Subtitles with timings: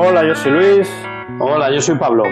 [0.00, 1.06] Hola, yo soy Luis.
[1.40, 2.22] Hola, yo soy Pablo.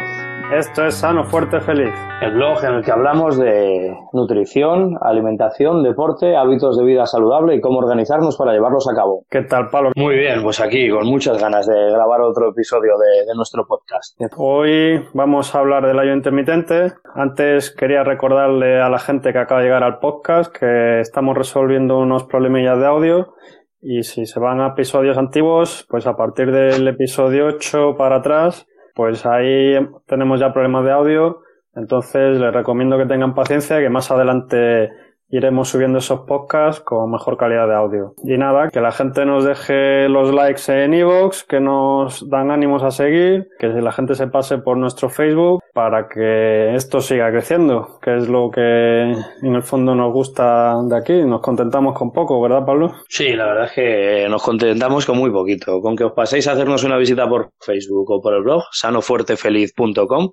[0.54, 1.92] Esto es Sano, Fuerte, Feliz.
[2.22, 7.60] El blog en el que hablamos de nutrición, alimentación, deporte, hábitos de vida saludable y
[7.60, 9.24] cómo organizarnos para llevarlos a cabo.
[9.28, 9.90] ¿Qué tal, Pablo?
[9.96, 14.16] Muy bien, pues aquí con muchas ganas de grabar otro episodio de, nuestro podcast.
[14.36, 16.92] Hoy vamos a hablar del ayuno intermitente.
[17.16, 21.98] Antes quería recordarle a la gente que acaba de llegar al podcast que estamos resolviendo
[21.98, 23.34] unos problemillas de audio
[23.80, 28.66] y si se van a episodios antiguos, pues a partir del episodio 8 para atrás,
[28.94, 29.74] pues ahí
[30.06, 31.42] tenemos ya problemas de audio.
[31.74, 34.90] Entonces les recomiendo que tengan paciencia, que más adelante
[35.28, 38.14] iremos subiendo esos podcasts con mejor calidad de audio.
[38.24, 42.82] Y nada, que la gente nos deje los likes en iVoox, que nos dan ánimos
[42.82, 47.98] a seguir, que la gente se pase por nuestro Facebook para que esto siga creciendo,
[48.00, 51.22] que es lo que en el fondo nos gusta de aquí.
[51.24, 52.94] Nos contentamos con poco, ¿verdad, Pablo?
[53.08, 55.80] Sí, la verdad es que nos contentamos con muy poquito.
[55.80, 60.30] Con que os paséis a hacernos una visita por Facebook o por el blog sanofuertefeliz.com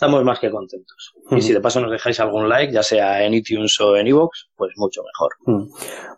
[0.00, 1.12] estamos más que contentos.
[1.30, 4.48] Y si de paso nos dejáis algún like, ya sea en iTunes o en iVoox,
[4.56, 5.68] pues mucho mejor.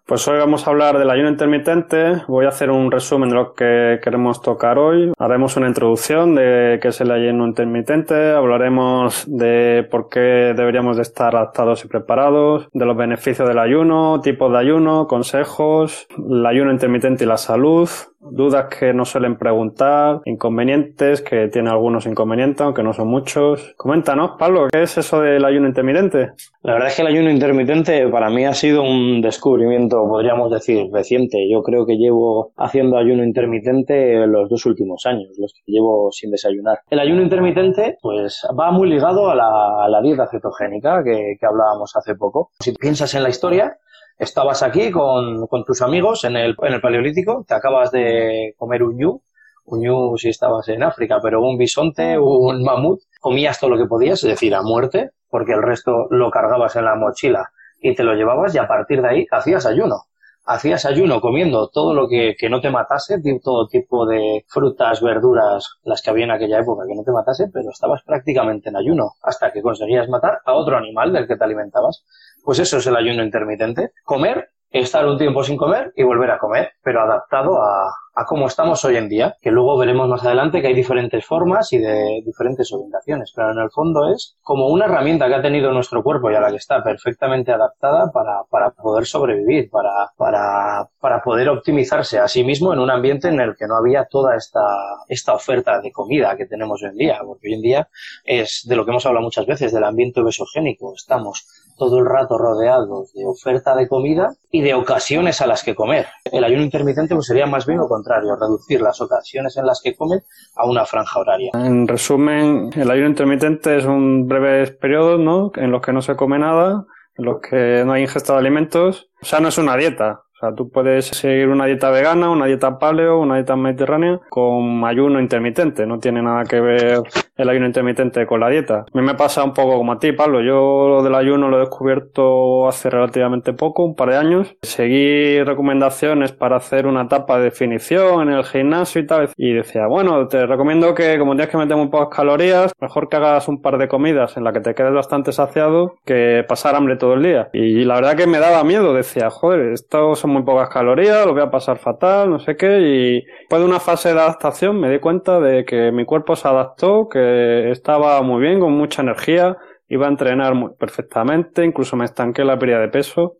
[0.06, 2.22] Pues hoy vamos a hablar del ayuno intermitente.
[2.28, 5.12] Voy a hacer un resumen de lo que queremos tocar hoy.
[5.18, 8.30] Haremos una introducción de qué es el ayuno intermitente.
[8.30, 14.20] Hablaremos de por qué deberíamos de estar adaptados y preparados, de los beneficios del ayuno,
[14.20, 17.88] tipos de ayuno, consejos, el ayuno intermitente y la salud,
[18.30, 23.74] dudas que nos suelen preguntar, inconvenientes, que tiene algunos inconvenientes, aunque no son muchos.
[23.76, 26.32] Coméntanos, Pablo, ¿qué es eso del ayuno intermitente?
[26.62, 30.88] La verdad es que el ayuno intermitente para mí ha sido un descubrimiento, podríamos decir,
[30.92, 31.48] reciente.
[31.50, 36.30] Yo creo que llevo haciendo ayuno intermitente los dos últimos años, los que llevo sin
[36.30, 36.80] desayunar.
[36.90, 42.16] El ayuno intermitente, pues va muy ligado a la, dieta cetogénica que, que hablábamos hace
[42.16, 42.50] poco.
[42.58, 43.78] Si piensas en la historia,
[44.18, 48.96] estabas aquí con, tus amigos en el, en el Paleolítico, te acabas de comer un
[48.96, 49.22] ñu,
[49.64, 53.86] un ñu si estabas en África, pero un bisonte, un mamut, comías todo lo que
[53.86, 58.04] podías, es decir, a muerte, porque el resto lo cargabas en la mochila y te
[58.04, 60.04] lo llevabas y a partir de ahí hacías ayuno.
[60.44, 65.78] Hacías ayuno comiendo todo lo que, que no te matase, todo tipo de frutas, verduras,
[65.84, 69.12] las que había en aquella época que no te matase, pero estabas prácticamente en ayuno
[69.22, 72.04] hasta que conseguías matar a otro animal del que te alimentabas.
[72.44, 73.92] Pues eso es el ayuno intermitente.
[74.04, 78.46] Comer, estar un tiempo sin comer y volver a comer, pero adaptado a, a cómo
[78.46, 82.22] estamos hoy en día, que luego veremos más adelante que hay diferentes formas y de
[82.24, 86.30] diferentes orientaciones, pero en el fondo es como una herramienta que ha tenido nuestro cuerpo
[86.30, 91.48] y a la que está perfectamente adaptada para, para poder sobrevivir, para, para, para poder
[91.48, 94.60] optimizarse a sí mismo en un ambiente en el que no había toda esta,
[95.08, 97.88] esta oferta de comida que tenemos hoy en día, porque hoy en día
[98.24, 101.46] es de lo que hemos hablado muchas veces, del ambiente obesogénico, estamos
[101.76, 106.06] todo el rato rodeados de oferta de comida y de ocasiones a las que comer.
[106.24, 109.94] El ayuno intermitente pues sería más bien lo contrario, reducir las ocasiones en las que
[109.94, 110.20] comen
[110.56, 111.50] a una franja horaria.
[111.54, 115.52] En resumen, el ayuno intermitente es un breve periodo ¿no?
[115.56, 116.84] en los que no se come nada,
[117.16, 119.10] en los que no hay ingesta de alimentos.
[119.20, 122.78] O sea, no es una dieta, sea, tú puedes seguir una dieta vegana, una dieta
[122.78, 125.86] paleo, una dieta mediterránea con ayuno intermitente.
[125.86, 127.02] No tiene nada que ver
[127.36, 128.80] el ayuno intermitente con la dieta.
[128.80, 130.40] A mí me pasa un poco como a ti, Pablo.
[130.40, 134.56] Yo lo del ayuno lo he descubierto hace relativamente poco, un par de años.
[134.62, 139.30] Seguí recomendaciones para hacer una etapa de definición en el gimnasio y tal.
[139.36, 143.16] Y decía, bueno, te recomiendo que como tienes que meter muy pocas calorías, mejor que
[143.16, 146.96] hagas un par de comidas en la que te quedes bastante saciado que pasar hambre
[146.96, 147.48] todo el día.
[147.52, 148.92] Y la verdad que me daba miedo.
[148.92, 153.22] Decía, joder, esto muy pocas calorías, lo voy a pasar fatal, no sé qué, y
[153.40, 157.08] después de una fase de adaptación me di cuenta de que mi cuerpo se adaptó,
[157.08, 159.56] que estaba muy bien, con mucha energía,
[159.88, 163.36] iba a entrenar perfectamente, incluso me estanqué la pérdida de peso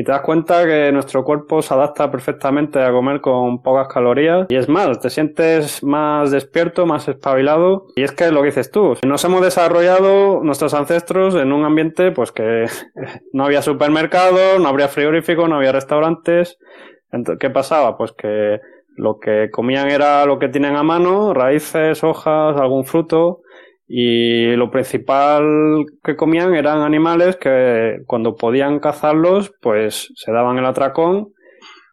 [0.00, 4.46] y te das cuenta que nuestro cuerpo se adapta perfectamente a comer con pocas calorías.
[4.48, 7.88] Y es más, te sientes más despierto, más espabilado.
[7.96, 12.12] Y es que lo que dices tú, nos hemos desarrollado nuestros ancestros en un ambiente
[12.12, 12.64] pues que
[13.34, 16.58] no había supermercados, no había frigoríficos, no había restaurantes,
[17.38, 17.98] ¿qué pasaba?
[17.98, 18.58] Pues que
[18.96, 23.42] lo que comían era lo que tienen a mano, raíces, hojas, algún fruto
[23.92, 30.64] y lo principal que comían eran animales que cuando podían cazarlos, pues se daban el
[30.64, 31.32] atracón,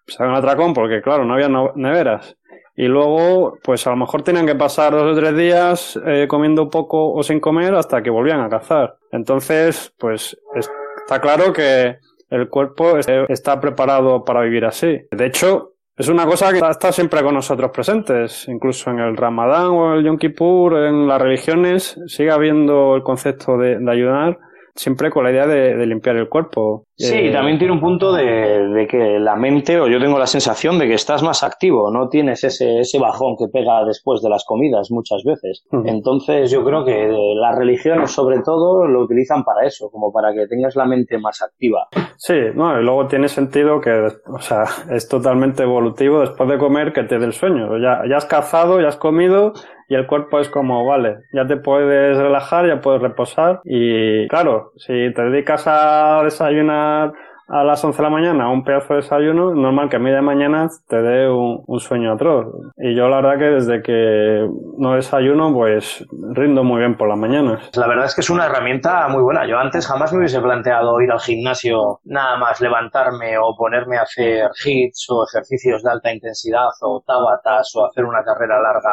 [0.06, 2.38] se daban el atracón porque claro, no había neveras.
[2.76, 6.70] Y luego, pues a lo mejor tenían que pasar dos o tres días eh, comiendo
[6.70, 8.98] poco o sin comer hasta que volvían a cazar.
[9.12, 11.98] Entonces, pues está claro que
[12.30, 15.02] el cuerpo está preparado para vivir así.
[15.10, 19.72] De hecho, es una cosa que está siempre con nosotros presentes, incluso en el Ramadán
[19.72, 24.38] o el Yom Kippur, en las religiones, sigue habiendo el concepto de, ayudar
[24.78, 26.86] siempre con la idea de, limpiar el cuerpo.
[26.96, 30.80] Sí, eh, también tiene un punto de, que la mente, o yo tengo la sensación
[30.80, 34.46] de que estás más activo, no tienes ese, ese bajón que pega después de las
[34.46, 35.66] comidas muchas veces.
[35.86, 40.48] Entonces yo creo que las religiones sobre todo lo utilizan para eso, como para que
[40.48, 41.88] tengas la mente más activa.
[42.18, 46.94] Sí, no, y luego tiene sentido que, o sea, es totalmente evolutivo después de comer
[46.94, 47.78] que te dé el sueño.
[47.80, 49.54] Ya, ya has cazado, ya has comido,
[49.88, 54.72] y el cuerpo es como, vale, ya te puedes relajar, ya puedes reposar y claro,
[54.78, 57.14] si te dedicas a desayunar
[57.48, 60.68] a las 11 de la mañana un pedazo de desayuno, normal que a media mañana
[60.88, 62.48] te dé un, sueño atroz.
[62.78, 64.48] Y yo la verdad que desde que
[64.78, 67.70] no desayuno, pues rindo muy bien por las mañanas.
[67.76, 69.48] La verdad es que es una herramienta muy buena.
[69.48, 74.02] Yo antes jamás me hubiese planteado ir al gimnasio nada más levantarme o ponerme a
[74.02, 78.92] hacer hits o ejercicios de alta intensidad o tabatas o hacer una carrera larga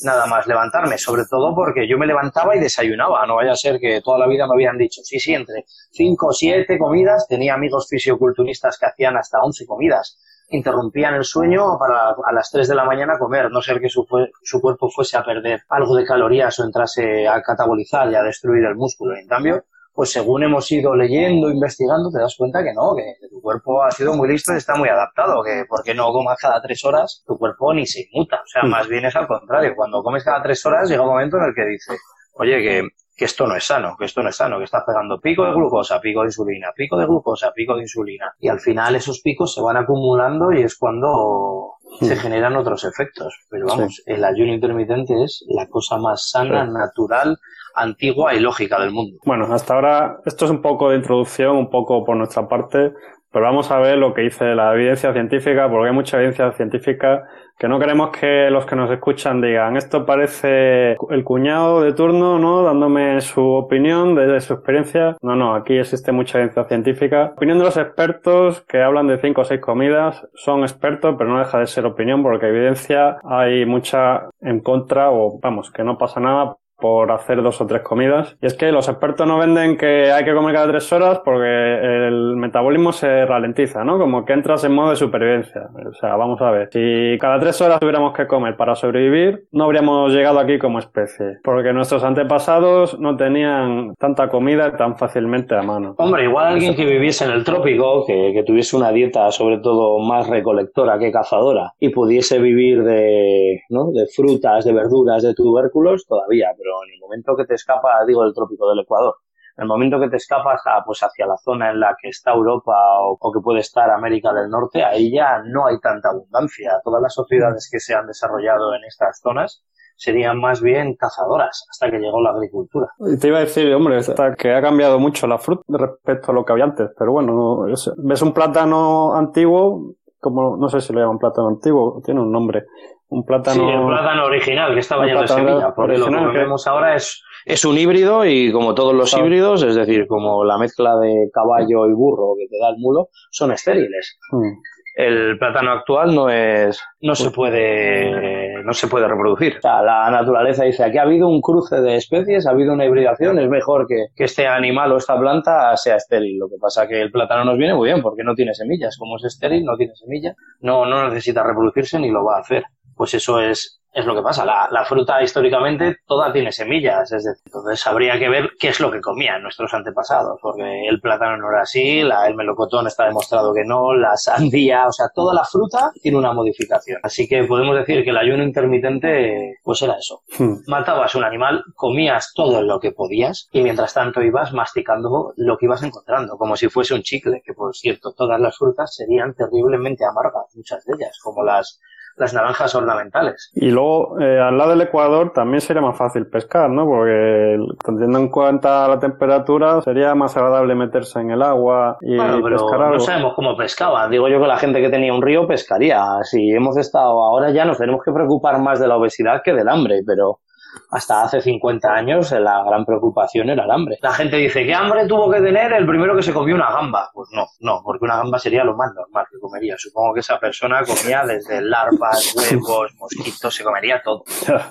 [0.00, 3.78] nada más levantarme, sobre todo porque yo me levantaba y desayunaba, no vaya a ser
[3.80, 7.54] que toda la vida me habían dicho, sí, sí, entre 5 o 7 comidas, tenía
[7.54, 12.74] amigos fisioculturistas que hacían hasta 11 comidas, interrumpían el sueño para a las 3 de
[12.74, 14.06] la mañana comer, no ser que su,
[14.42, 18.64] su cuerpo fuese a perder algo de calorías o entrase a catabolizar y a destruir
[18.64, 19.16] el músculo.
[19.16, 19.64] En cambio,
[19.96, 23.90] pues según hemos ido leyendo, investigando, te das cuenta que no, que, tu cuerpo ha
[23.90, 27.38] sido muy listo y está muy adaptado, que porque no comas cada tres horas, tu
[27.38, 28.36] cuerpo ni se inmuta.
[28.36, 28.68] O sea, mm.
[28.68, 29.72] más bien es al contrario.
[29.74, 31.96] Cuando comes cada tres horas llega un momento en el que dice,
[32.34, 35.18] oye, que, que esto no es sano, que esto no es sano, que estás pegando
[35.18, 38.30] pico de glucosa, pico de insulina, pico de glucosa, pico de insulina.
[38.38, 42.18] Y al final esos picos se van acumulando y es cuando se mm.
[42.18, 43.34] generan otros efectos.
[43.48, 47.38] Pero vamos, el ayuno intermitente es la cosa más sana, natural,
[47.74, 49.18] antigua y lógica del mundo.
[49.24, 52.92] Bueno, hasta ahora esto es un poco de introducción, un poco por nuestra parte,
[53.32, 57.22] pero vamos a ver lo que dice la evidencia científica, porque hay mucha evidencia científica
[57.58, 62.38] que no queremos que los que nos escuchan digan esto parece el cuñado de turno,
[62.38, 62.62] ¿no?
[62.62, 65.16] Dándome su opinión desde su experiencia.
[65.22, 67.32] No, no, aquí existe mucha evidencia científica.
[67.36, 71.38] Opinión de los expertos que hablan de cinco o seis comidas son expertos, pero no
[71.38, 76.20] deja de ser opinión porque evidencia hay mucha en contra o vamos, que no pasa
[76.20, 78.36] nada por hacer dos o tres comidas.
[78.40, 82.06] Y es que los expertos no venden que hay que comer cada tres horas porque
[82.08, 83.98] el metabolismo se ralentiza, ¿no?
[83.98, 85.68] Como que entras en modo de supervivencia.
[85.88, 86.68] O sea, vamos a ver.
[86.72, 91.38] Si cada tres horas tuviéramos que comer para sobrevivir, no habríamos llegado aquí como especie.
[91.42, 95.94] Porque nuestros antepasados no tenían tanta comida tan fácilmente a mano.
[95.98, 100.28] Hombre, igual alguien que viviese en el trópico, que, tuviese una dieta sobre todo más
[100.28, 103.90] recolectora que cazadora y pudiese vivir de, ¿no?
[103.92, 106.48] de frutas, de verduras, de tubérculos, todavía
[106.84, 109.16] en el momento que te escapas, digo, del trópico del Ecuador,
[109.56, 112.74] en el momento que te escapas pues hacia la zona en la que está Europa
[113.00, 116.78] o, que puede estar América del Norte, ahí ya no hay tanta abundancia.
[116.84, 119.64] Todas las sociedades que se han desarrollado en estas zonas
[119.96, 122.88] serían más bien cazadoras hasta que llegó la agricultura.
[123.18, 124.00] te iba a decir, hombre,
[124.36, 127.64] que ha cambiado mucho la fruta respecto a lo que había antes, pero bueno,
[127.96, 132.66] ves un plátano antiguo, como no sé si lo llaman plátano antiguo, tiene un nombre,
[133.08, 133.68] un plátano.
[133.68, 137.22] Sí, el plátano original que estaba lleno de semilla, porque lo que vemos ahora es,
[137.44, 141.86] es un híbrido y como todos los híbridos, es decir, como la mezcla de caballo
[141.86, 144.18] y burro que te da el mulo, son estériles.
[144.30, 144.52] Hmm.
[144.96, 149.58] El plátano actual no es, no se puede, no se puede reproducir.
[149.58, 152.86] O sea, la naturaleza dice aquí ha habido un cruce de especies, ha habido una
[152.86, 156.38] hibridación, es mejor que, que este animal o esta planta sea estéril.
[156.38, 158.96] Lo que pasa que el plátano nos viene muy bien porque no tiene semillas.
[158.96, 162.64] Como es estéril, no tiene semillas, no, no necesita reproducirse ni lo va a hacer
[162.96, 164.44] pues eso es, es lo que pasa.
[164.44, 168.78] La, la, fruta históricamente toda tiene semillas, es decir, entonces habría que ver qué es
[168.78, 173.06] lo que comían nuestros antepasados, porque el plátano no era así, la, el melocotón está
[173.06, 177.00] demostrado que no, la sandía, o sea, toda la fruta tiene una modificación.
[177.02, 180.22] Así que podemos decir que el ayuno intermitente, pues era eso.
[180.38, 180.56] Hmm.
[180.66, 185.64] Matabas un animal, comías todo lo que podías y mientras tanto ibas masticando lo que
[185.64, 190.04] ibas encontrando, como si fuese un chicle, que por cierto, todas las frutas serían terriblemente
[190.04, 191.80] amargas, muchas de ellas, como las
[192.16, 193.50] las naranjas ornamentales.
[193.54, 196.86] Y luego, eh, al lado del Ecuador también sería más fácil pescar, ¿no?
[196.86, 202.82] Porque teniendo en cuenta la temperatura, sería más agradable meterse en el agua y pescar
[202.82, 202.94] algo.
[202.94, 204.10] No sabemos cómo pescaban.
[204.10, 206.02] Digo yo que la gente que tenía un río pescaría.
[206.22, 209.68] Si hemos estado ahora ya nos tenemos que preocupar más de la obesidad que del
[209.68, 210.40] hambre, pero
[210.90, 213.98] hasta hace 50 años la gran preocupación era el hambre.
[214.02, 217.10] La gente dice, ¿qué hambre tuvo que tener el primero que se comió una gamba?
[217.12, 219.74] Pues no, no, porque una gamba sería lo más normal que comería.
[219.78, 224.24] Supongo que esa persona comía desde larvas, huevos, mosquitos, se comería todo.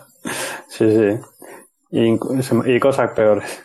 [0.67, 1.19] Sí, sí.
[1.91, 3.63] Y, cosas peores.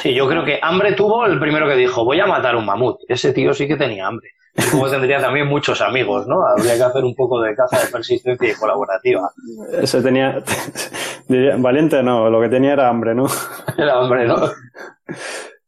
[0.00, 3.00] Sí, yo creo que hambre tuvo el primero que dijo, voy a matar un mamut.
[3.06, 4.30] Ese tío sí que tenía hambre.
[4.56, 6.46] Supongo tendría también muchos amigos, ¿no?
[6.46, 9.30] Habría que hacer un poco de caza de persistencia y colaborativa.
[9.80, 10.42] Ese tenía,
[11.58, 13.26] valiente no, lo que tenía era hambre, ¿no?
[13.76, 14.36] Era hambre, ¿no?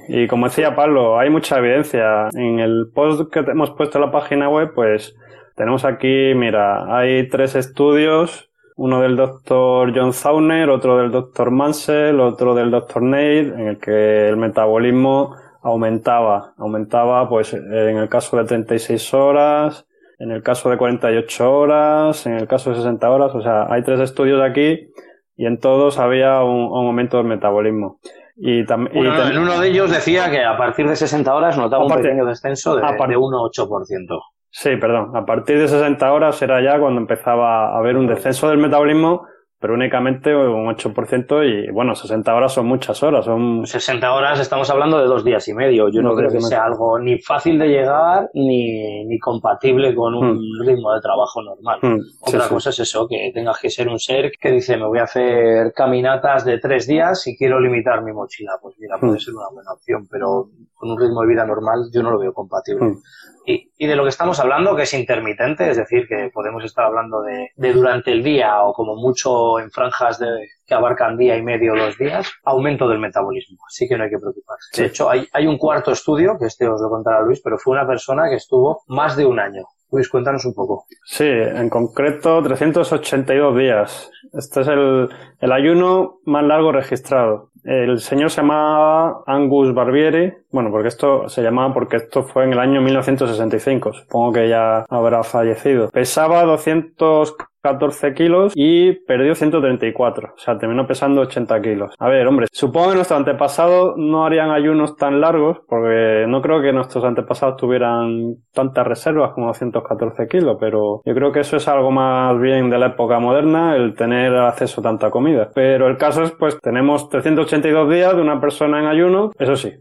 [0.09, 2.29] y como decía Pablo, hay mucha evidencia.
[2.35, 5.17] En el post que hemos puesto en la página web, pues
[5.57, 12.21] tenemos aquí, mira, hay tres estudios, uno del doctor John Zauner, otro del doctor Mansell,
[12.21, 15.35] otro del doctor Nate, en el que el metabolismo
[15.67, 19.87] aumentaba, aumentaba pues en el caso de 36 horas,
[20.19, 23.83] en el caso de 48 horas, en el caso de 60 horas, o sea, hay
[23.83, 24.89] tres estudios aquí
[25.37, 28.01] y en todos había un, aumento del metabolismo.
[28.37, 32.27] Y, en uno de ellos decía que a partir de 60 horas notaba un pequeño
[32.27, 34.21] descenso de, de 1,8%.
[34.51, 35.17] Sí, perdón.
[35.17, 39.27] A partir de 60 horas era ya cuando empezaba a haber un descenso del metabolismo
[39.67, 43.25] pero únicamente un 8% y bueno, 60 horas son muchas horas.
[43.25, 43.67] Son...
[43.67, 45.89] 60 horas estamos hablando de dos días y medio.
[45.89, 50.37] Yo no, creo que sea algo ni fácil de llegar ni, ni compatible con un
[50.37, 50.65] hmm.
[50.65, 51.81] ritmo de trabajo normal.
[51.83, 51.99] Hmm.
[52.21, 55.03] Otra cosa es eso, que tengas que ser un ser que dice me voy a
[55.03, 58.53] hacer caminatas de tres días y quiero limitar mi mochila.
[58.63, 59.19] Pues mira, puede hmm.
[59.19, 60.45] ser una buena opción, pero
[60.75, 62.99] con un ritmo de vida normal yo no lo veo compatible.
[63.47, 66.85] Y, y, de lo que estamos hablando, que es intermitente, es decir, que podemos estar
[66.85, 70.27] hablando de, de durante el día o como mucho en franjas de,
[70.67, 73.59] que abarcan día y medio o dos días, aumento del metabolismo.
[73.67, 74.83] Así que no hay que preocuparse.
[74.83, 77.75] De hecho, hay, hay un cuarto estudio, que este os lo contará Luis, pero fue
[77.75, 80.87] una persona que estuvo más de un año Luis, cuéntanos un poco.
[81.05, 84.11] Sí, en concreto 382 días.
[84.33, 85.09] Este es el,
[85.41, 87.51] el ayuno más largo registrado.
[87.65, 92.53] El señor se llamaba Angus Barbieri, bueno, porque esto se llamaba porque esto fue en
[92.53, 95.91] el año 1965, supongo que ya habrá fallecido.
[95.91, 97.35] Pesaba 200
[97.67, 100.35] 14 kilos y perdió 134.
[100.37, 101.93] O sea, terminó pesando 80 kilos.
[101.99, 106.63] A ver, hombre, supongo que nuestros antepasados no harían ayunos tan largos porque no creo
[106.63, 111.67] que nuestros antepasados tuvieran tantas reservas como 214 kilos, pero yo creo que eso es
[111.67, 115.49] algo más bien de la época moderna, el tener acceso a tanta comida.
[115.55, 119.73] Pero el caso es, pues, tenemos 382 días de una persona en ayuno, eso sí,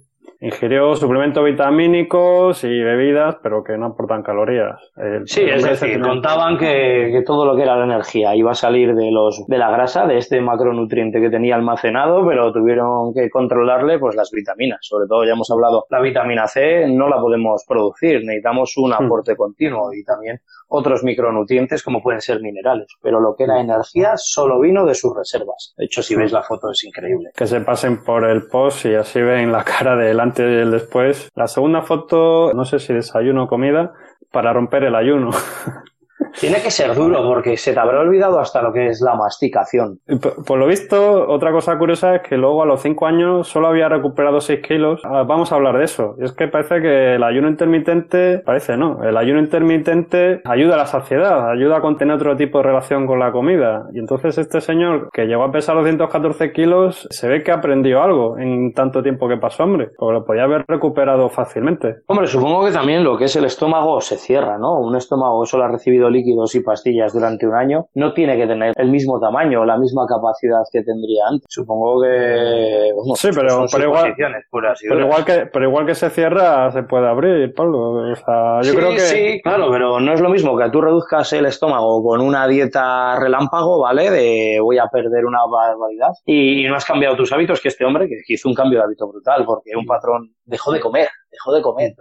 [0.45, 4.79] ingirió suplementos vitamínicos y bebidas, pero que no aportan calorías.
[5.25, 8.93] sí, es decir, contaban que, que, todo lo que era la energía iba a salir
[8.93, 13.97] de los de la grasa, de este macronutriente que tenía almacenado, pero tuvieron que controlarle
[13.97, 14.79] pues las vitaminas.
[14.81, 19.03] Sobre todo ya hemos hablado, la vitamina C no la podemos producir, necesitamos un hmm.
[19.05, 24.13] aporte continuo y también otros micronutrientes como pueden ser minerales, pero lo que era energía
[24.15, 25.73] solo vino de sus reservas.
[25.77, 27.31] De hecho, si veis la foto es increíble.
[27.35, 31.29] Que se pasen por el post y así ven la cara del después.
[31.35, 33.93] La segunda foto, no sé si desayuno o comida,
[34.31, 35.31] para romper el ayuno.
[36.39, 39.99] Tiene que ser duro porque se te habrá olvidado hasta lo que es la masticación.
[40.45, 43.87] Por, lo visto, otra cosa curiosa es que luego a los 5 años solo había
[43.87, 45.01] recuperado 6 kilos.
[45.05, 46.15] Ah, vamos a hablar de eso.
[46.19, 50.79] Y es que parece que el ayuno intermitente, parece no, el ayuno intermitente ayuda a
[50.79, 53.87] la saciedad, ayuda a contener otro tipo de relación con la comida.
[53.93, 58.01] Y entonces este señor que llegó a pesar los 114 kilos, se ve que aprendió
[58.01, 59.91] algo en tanto tiempo que pasó, hombre.
[59.97, 61.97] Porque lo podía haber recuperado fácilmente.
[62.07, 64.79] Hombre, supongo que también lo que es el estómago se cierra, ¿no?
[64.79, 68.73] Un estómago solo ha recibido líquidos y pastillas durante un año, no tiene que tener
[68.75, 71.45] el mismo tamaño o la misma capacidad que tendría antes.
[71.49, 72.91] Supongo que...
[73.15, 77.53] sí, pero, pero, igual, pero, igual que, pero igual que se cierra, se puede abrir,
[77.53, 78.11] Pablo.
[78.11, 78.99] O sea, yo creo que...
[78.99, 83.19] Sí, claro, pero no es lo mismo que tú reduzcas el estómago con una dieta
[83.19, 84.09] relámpago, ¿vale?
[84.09, 88.07] De voy a perder una barbaridad y no has cambiado tus hábitos, que este hombre
[88.07, 91.61] que hizo un cambio de hábito brutal, porque un patrón dejó de comer, dejó de
[91.61, 91.93] comer.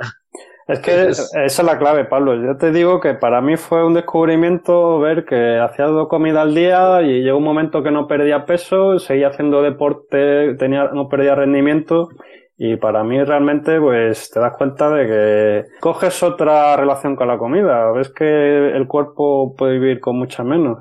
[0.67, 2.35] Es que esa es la clave, Pablo.
[2.37, 6.55] Yo te digo que para mí fue un descubrimiento ver que hacía dos comidas al
[6.55, 11.35] día y llegó un momento que no perdía peso, seguía haciendo deporte, tenía, no perdía
[11.35, 12.09] rendimiento
[12.57, 17.37] y para mí realmente pues te das cuenta de que coges otra relación con la
[17.37, 20.79] comida, ves que el cuerpo puede vivir con mucha menos.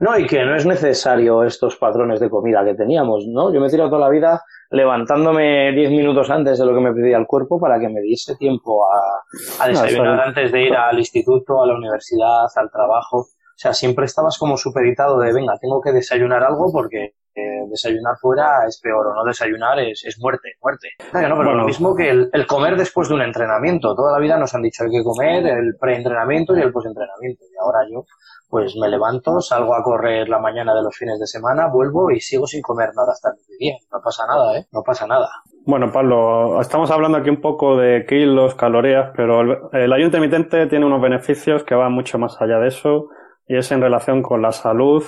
[0.00, 3.54] No, y que no es necesario estos patrones de comida que teníamos, ¿no?
[3.54, 4.42] Yo me he tirado toda la vida
[4.74, 8.36] levantándome 10 minutos antes de lo que me pedía el cuerpo para que me diese
[8.36, 13.18] tiempo a, desayunar antes de ir al instituto, a la universidad, al trabajo.
[13.18, 18.16] O sea, siempre estabas como superitado de, venga, tengo que desayunar algo porque eh, desayunar
[18.20, 20.88] fuera es peor o no desayunar es, es muerte, muerte.
[21.12, 23.94] no, pero lo mismo que el, el, comer después de un entrenamiento.
[23.94, 27.44] Toda la vida nos han dicho hay que comer el preentrenamiento y el postentrenamiento.
[27.44, 28.04] Y ahora yo
[28.48, 32.20] pues me levanto, salgo a correr la mañana de los fines de semana, vuelvo y
[32.20, 33.74] sigo sin comer nada hasta el día.
[33.92, 34.66] No pasa nada, ¿eh?
[34.70, 35.28] No pasa nada.
[35.66, 40.68] Bueno, Pablo, estamos hablando aquí un poco de kilos, calorías, pero el, el ayuno intermitente
[40.68, 43.08] tiene unos beneficios que van mucho más allá de eso
[43.48, 45.02] y es en relación con la salud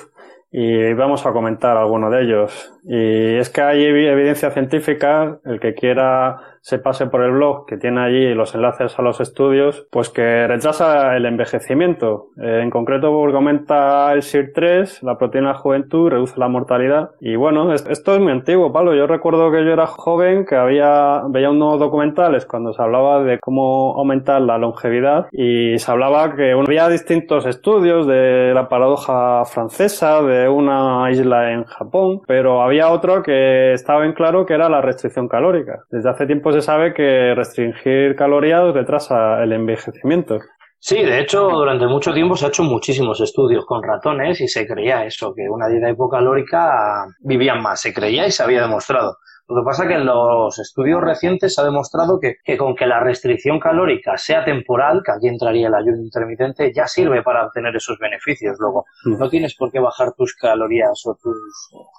[0.58, 2.72] y vamos a comentar alguno de ellos.
[2.82, 7.76] Y es que hay evidencia científica, el que quiera se pase por el blog que
[7.76, 12.30] tiene allí los enlaces a los estudios, pues que retrasa el envejecimiento.
[12.42, 17.10] Eh, en concreto, porque aumenta el SIR3, la proteína de la juventud, reduce la mortalidad.
[17.20, 18.96] Y bueno, esto es muy antiguo, Pablo.
[18.96, 23.38] Yo recuerdo que yo era joven, que había, veía unos documentales cuando se hablaba de
[23.38, 30.20] cómo aumentar la longevidad y se hablaba que había distintos estudios de la paradoja francesa,
[30.20, 34.80] de una isla en Japón, pero había otro que estaba bien claro que era la
[34.80, 35.84] restricción calórica.
[35.92, 40.38] Desde hace tiempo se sabe que restringir calorías retrasa el envejecimiento.
[40.78, 44.66] Sí, de hecho, durante mucho tiempo se ha hecho muchísimos estudios con ratones y se
[44.66, 49.16] creía eso, que una dieta hipocalórica vivían más, se creía y se había demostrado.
[49.48, 52.74] Lo que pasa es que en los estudios recientes se ha demostrado que, que, con
[52.74, 57.46] que la restricción calórica sea temporal, que aquí entraría el ayuno intermitente, ya sirve para
[57.46, 58.56] obtener esos beneficios.
[58.58, 61.16] Luego, no tienes por qué bajar tus calorías o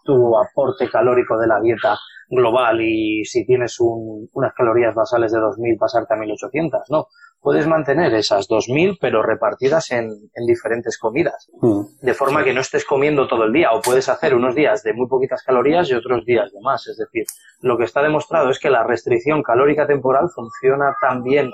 [0.04, 1.98] tu aporte calórico de la dieta
[2.30, 7.08] global y si tienes unas calorías basales de 2.000 pasarte a 1.800, no.
[7.48, 10.10] Puedes mantener esas 2.000 pero repartidas en,
[10.46, 11.82] diferentes comidas, mm.
[12.02, 14.92] de forma que no estés comiendo todo el día o puedes hacer unos días de
[14.92, 16.86] muy poquitas calorías y otros días de más.
[16.88, 17.24] Es decir,
[17.62, 21.50] lo que está demostrado es que la restricción calórica temporal funciona tan bien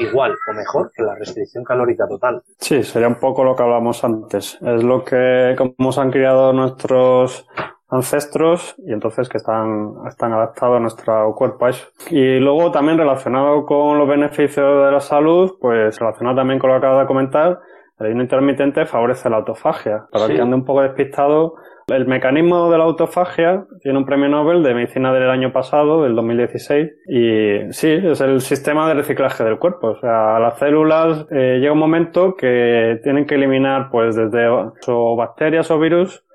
[0.00, 2.42] igual o mejor que la restricción calórica total.
[2.58, 4.58] Sí, sería un poco lo que hablamos antes.
[4.60, 7.46] Es lo que, como se han criado nuestros
[7.88, 11.86] ancestros y entonces que están, están adaptados a nuestro cuerpo a eso.
[12.10, 16.80] Y luego también relacionado con los beneficios de la salud, pues relacionado también con lo
[16.80, 17.60] que acabo de comentar,
[17.98, 20.06] el ayuno intermitente favorece la autofagia.
[20.10, 21.54] Para el que ande un poco despistado,
[21.86, 26.14] el mecanismo de la autofagia tiene un premio Nobel de medicina del año pasado, del
[26.14, 29.92] 2016, y sí, es el sistema de reciclaje del cuerpo.
[29.92, 35.16] O sea, las células eh, llega un momento que tienen que eliminar, pues, desde o
[35.16, 36.25] bacterias o virus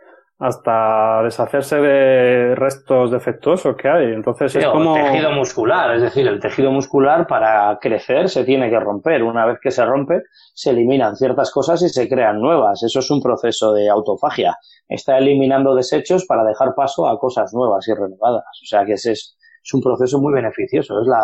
[0.41, 4.05] hasta deshacerse de restos defectuosos que hay.
[4.05, 4.97] Entonces es como...
[4.97, 9.21] El tejido muscular, es decir, el tejido muscular para crecer se tiene que romper.
[9.21, 10.23] Una vez que se rompe,
[10.55, 12.81] se eliminan ciertas cosas y se crean nuevas.
[12.81, 14.57] Eso es un proceso de autofagia.
[14.89, 18.45] Está eliminando desechos para dejar paso a cosas nuevas y renovadas.
[18.63, 21.21] O sea que ese es, es un proceso muy beneficioso, es la,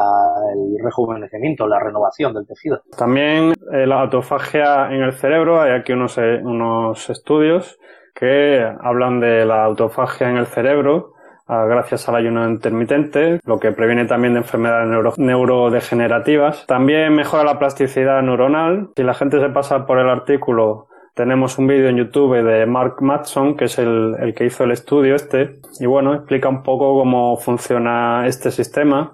[0.53, 2.81] el rejuvenecimiento, la renovación del tejido.
[2.95, 7.79] También eh, la autofagia en el cerebro, hay aquí unos, eh, unos estudios
[8.17, 11.13] que hablan de la autofagia en el cerebro
[11.47, 16.65] ah, gracias al ayuno intermitente, lo que previene también de enfermedades neurodegenerativas.
[16.65, 18.89] También mejora la plasticidad neuronal.
[18.95, 22.95] Si la gente se pasa por el artículo, tenemos un vídeo en YouTube de Mark
[23.01, 26.97] Matson, que es el, el que hizo el estudio este, y bueno, explica un poco
[26.97, 29.13] cómo funciona este sistema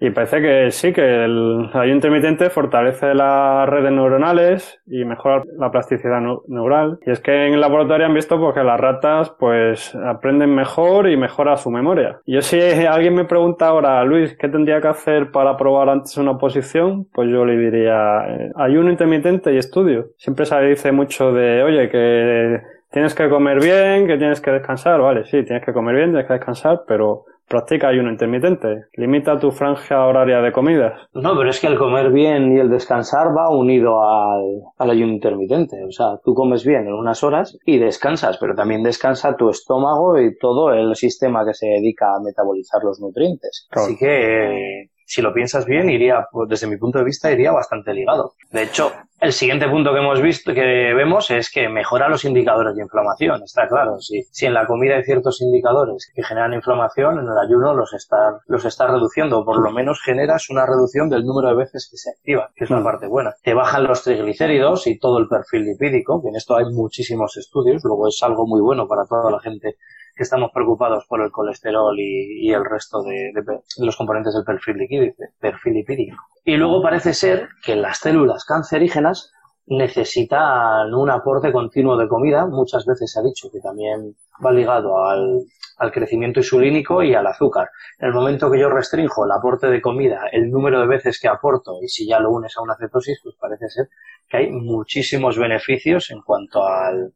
[0.00, 5.72] y parece que sí, que el ayuno intermitente fortalece las redes neuronales y mejora la
[5.72, 7.00] plasticidad neural.
[7.04, 11.08] Y es que en el laboratorio han visto pues, que las ratas pues aprenden mejor
[11.10, 12.20] y mejora su memoria.
[12.26, 16.38] Yo si alguien me pregunta ahora, Luis, ¿qué tendría que hacer para probar antes una
[16.38, 17.08] posición?
[17.12, 20.10] Pues yo le diría, eh, ayuno intermitente y estudio.
[20.16, 22.60] Siempre se dice mucho de, oye, que
[22.92, 25.00] tienes que comer bien, que tienes que descansar.
[25.00, 28.84] Vale, sí, tienes que comer bien, tienes que descansar, pero Practica ayuno intermitente.
[28.94, 31.00] Limita tu franja horaria de comidas.
[31.14, 35.12] No, pero es que el comer bien y el descansar va unido al, al, ayuno
[35.12, 35.82] intermitente.
[35.84, 40.20] O sea, tú comes bien en unas horas y descansas, pero también descansa tu estómago
[40.20, 43.66] y todo el sistema que se dedica a metabolizar los nutrientes.
[43.70, 47.94] Así que si lo piensas bien, iría, pues, desde mi punto de vista, iría bastante
[47.94, 48.34] ligado.
[48.50, 52.76] De hecho, el siguiente punto que hemos visto, que vemos, es que mejora los indicadores
[52.76, 53.42] de inflamación.
[53.42, 53.98] Está claro.
[54.00, 57.94] Si, si en la comida hay ciertos indicadores que generan inflamación, en el ayuno los
[57.94, 59.46] está, los está reduciendo.
[59.46, 62.70] Por lo menos generas una reducción del número de veces que se activa, que es
[62.70, 63.32] una parte buena.
[63.42, 67.82] Te bajan los triglicéridos y todo el perfil lipídico, que en esto hay muchísimos estudios.
[67.82, 69.76] Luego es algo muy bueno para toda la gente
[70.18, 73.32] que estamos preocupados por el colesterol y, el resto de,
[73.78, 76.16] los componentes del perfil, perfil lipídico.
[76.44, 79.32] Y luego parece ser que las células cancerígenas
[79.68, 82.46] necesitan un aporte continuo de comida.
[82.46, 85.44] Muchas veces se ha dicho que también va ligado al,
[85.76, 87.70] al, crecimiento insulínico y al azúcar.
[88.00, 91.28] En el momento que yo restringo el aporte de comida, el número de veces que
[91.28, 93.88] aporto, y si ya lo unes a una cetosis, pues parece ser
[94.28, 97.12] que hay muchísimos beneficios en cuanto al,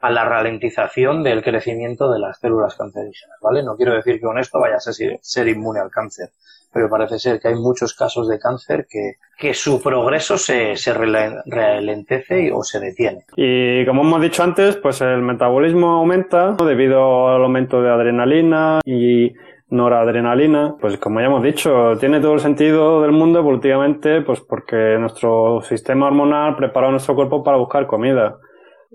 [0.00, 3.62] a la ralentización del crecimiento de las células cancerígenas, ¿vale?
[3.62, 6.30] No quiero decir que con esto vayas a ser, inmune al cáncer,
[6.72, 10.94] pero parece ser que hay muchos casos de cáncer que, que su progreso se, se
[10.94, 13.24] ralentece o se detiene.
[13.36, 19.32] Y como hemos dicho antes, pues el metabolismo aumenta debido al aumento de adrenalina y
[19.68, 24.96] noradrenalina, pues como ya hemos dicho, tiene todo el sentido del mundo evolutivamente, pues porque
[24.98, 28.38] nuestro sistema hormonal prepara nuestro cuerpo para buscar comida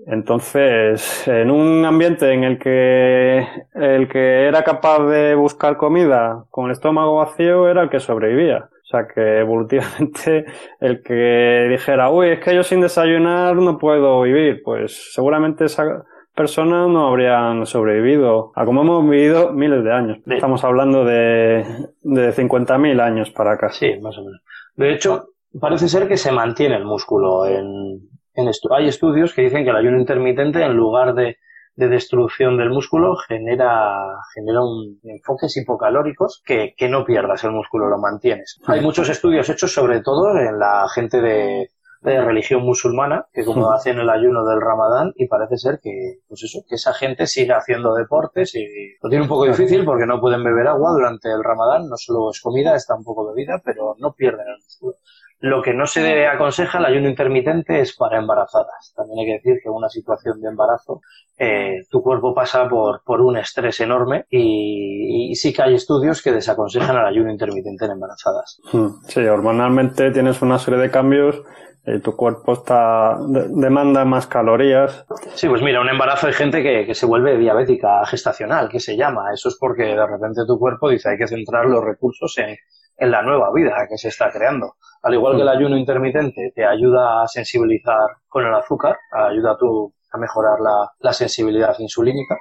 [0.04, 6.66] Entonces, en un ambiente en el que el que era capaz de buscar comida con
[6.66, 8.68] el estómago vacío era el que sobrevivía.
[8.82, 10.44] O sea que evolutivamente
[10.80, 16.04] el que dijera, uy, es que yo sin desayunar no puedo vivir, pues seguramente esa
[16.34, 20.18] persona no habrían sobrevivido a como hemos vivido miles de años.
[20.26, 21.64] Estamos hablando de,
[22.02, 23.70] de 50.000 años para acá.
[23.70, 24.42] Sí, más o menos.
[24.76, 28.02] De hecho, parece ser que se mantiene el músculo en,
[28.36, 28.50] en.
[28.70, 31.38] Hay estudios que dicen que el ayuno intermitente, en lugar de
[31.76, 37.88] de destrucción del músculo genera, genera un enfoques hipocalóricos que, que no pierdas el músculo,
[37.88, 38.58] lo mantienes.
[38.66, 41.68] Hay muchos estudios hechos sobre todo en la gente de,
[42.00, 46.42] de religión musulmana, que como hacen el ayuno del ramadán, y parece ser que, pues
[46.44, 48.64] eso, que esa gente sigue haciendo deportes y
[49.02, 52.30] lo tiene un poco difícil porque no pueden beber agua durante el ramadán, no solo
[52.30, 54.96] es comida, está un poco bebida, pero no pierden el músculo.
[55.40, 58.92] Lo que no se aconseja el ayuno intermitente es para embarazadas.
[58.96, 61.02] También hay que decir que en una situación de embarazo
[61.38, 66.32] eh, tu cuerpo pasa por, por un estrés enorme y, sí que hay estudios que
[66.32, 68.60] desaconsejan el ayuno intermitente en embarazadas.
[68.72, 68.88] Hmm.
[69.06, 71.42] Sí, hormonalmente tienes una serie de cambios
[71.84, 75.04] y tu cuerpo está demanda más calorías.
[75.34, 78.96] Sí, pues mira, un embarazo hay gente que, que, se vuelve diabética gestacional, que se
[78.96, 79.32] llama.
[79.32, 82.56] Eso es porque de repente tu cuerpo dice hay que centrar los recursos en,
[82.96, 84.76] en la nueva vida que se está creando.
[85.06, 85.56] Al igual que el mm.
[85.56, 90.90] ayuno intermitente te ayuda a sensibilizar con el azúcar, ayuda a, tu, a mejorar la,
[90.98, 92.36] la sensibilidad insulínica,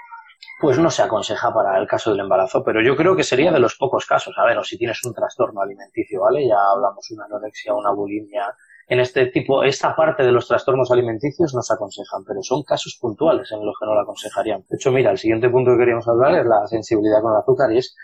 [0.60, 3.60] pues no se aconseja para el caso del embarazo, pero yo creo que sería de
[3.60, 4.34] los pocos casos.
[4.40, 6.48] A ver, o si tienes un trastorno alimenticio, ¿vale?
[6.48, 8.52] Ya hablamos de una anorexia, una bulimia.
[8.88, 12.98] En este tipo, esta parte de los trastornos alimenticios no se aconsejan, pero son casos
[13.00, 14.62] puntuales en los que no la aconsejarían.
[14.68, 17.72] De hecho, mira, el siguiente punto que queríamos hablar es la sensibilidad con el azúcar
[17.72, 17.96] y es,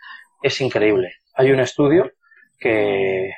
[0.43, 1.09] es increíble.
[1.33, 2.11] Hay un estudio
[2.61, 3.31] que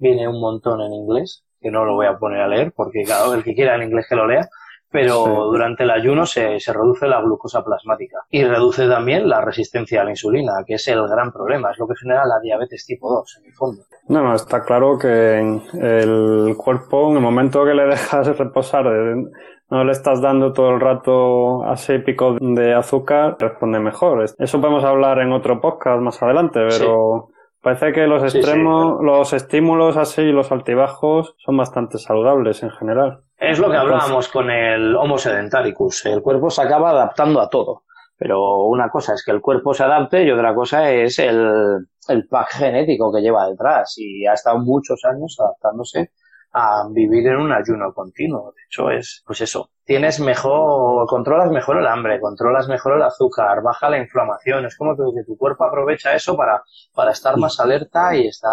[0.00, 3.34] viene un montón en inglés, que no lo voy a poner a leer porque cada
[3.34, 4.46] el que quiera en inglés que lo lea,
[4.90, 10.02] pero durante el ayuno se, se, reduce la glucosa plasmática y reduce también la resistencia
[10.02, 13.12] a la insulina, que es el gran problema, es lo que genera la diabetes tipo
[13.12, 13.82] 2 en el fondo.
[14.08, 19.84] No, no, está claro que el cuerpo, en el momento que le dejas reposar, no
[19.84, 24.24] le estás dando todo el rato así pico de azúcar, responde mejor.
[24.38, 27.30] Eso podemos hablar en otro podcast más adelante, pero...
[27.64, 33.22] Parece que los extremos, los estímulos así, los altibajos, son bastante saludables en general.
[33.38, 36.04] Es lo que hablábamos con el Homo sedentaricus.
[36.04, 37.84] El cuerpo se acaba adaptando a todo.
[38.18, 42.28] Pero una cosa es que el cuerpo se adapte y otra cosa es el, el
[42.28, 43.94] pack genético que lleva detrás.
[43.96, 46.10] Y ha estado muchos años adaptándose
[46.54, 48.52] a vivir en un ayuno continuo.
[48.52, 53.60] De hecho, es, pues eso, tienes mejor, controlas mejor el hambre, controlas mejor el azúcar,
[53.60, 54.64] baja la inflamación.
[54.64, 56.62] Es como que, tu cuerpo aprovecha eso para,
[56.94, 58.52] para estar más alerta y estar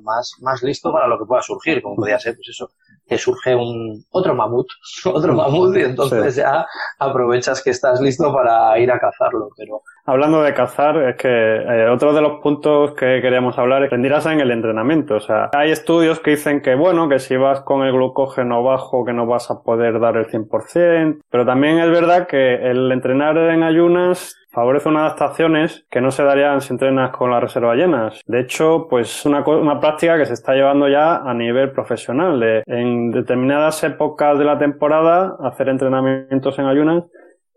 [0.00, 2.70] más, más listo para lo que pueda surgir, como podría ser, pues eso,
[3.06, 4.66] que surge un, otro mamut,
[5.04, 6.66] otro mamut y entonces ya
[6.98, 11.88] aprovechas que estás listo para ir a cazarlo, pero, Hablando de cazar, es que eh,
[11.88, 15.14] otro de los puntos que queríamos hablar es rendirás en el entrenamiento.
[15.14, 19.06] O sea, hay estudios que dicen que, bueno, que si vas con el glucógeno bajo,
[19.06, 21.20] que no vas a poder dar el 100%.
[21.30, 26.22] Pero también es verdad que el entrenar en ayunas favorece unas adaptaciones que no se
[26.22, 28.20] darían si entrenas con las reservas llenas.
[28.26, 32.62] De hecho, pues una, una práctica que se está llevando ya a nivel profesional.
[32.66, 37.04] En determinadas épocas de la temporada, hacer entrenamientos en ayunas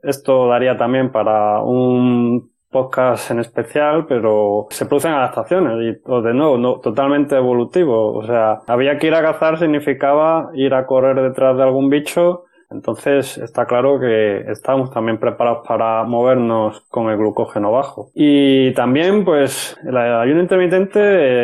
[0.04, 6.58] esto daría también para un podcast en especial, pero se producen adaptaciones y de nuevo,
[6.58, 8.14] no, totalmente evolutivo.
[8.14, 12.47] O sea, había que ir a cazar significaba ir a correr detrás de algún bicho
[12.70, 18.12] entonces está claro que estamos también preparados para movernos con el glucógeno bajo.
[18.14, 21.00] Y también, pues, el ayuno intermitente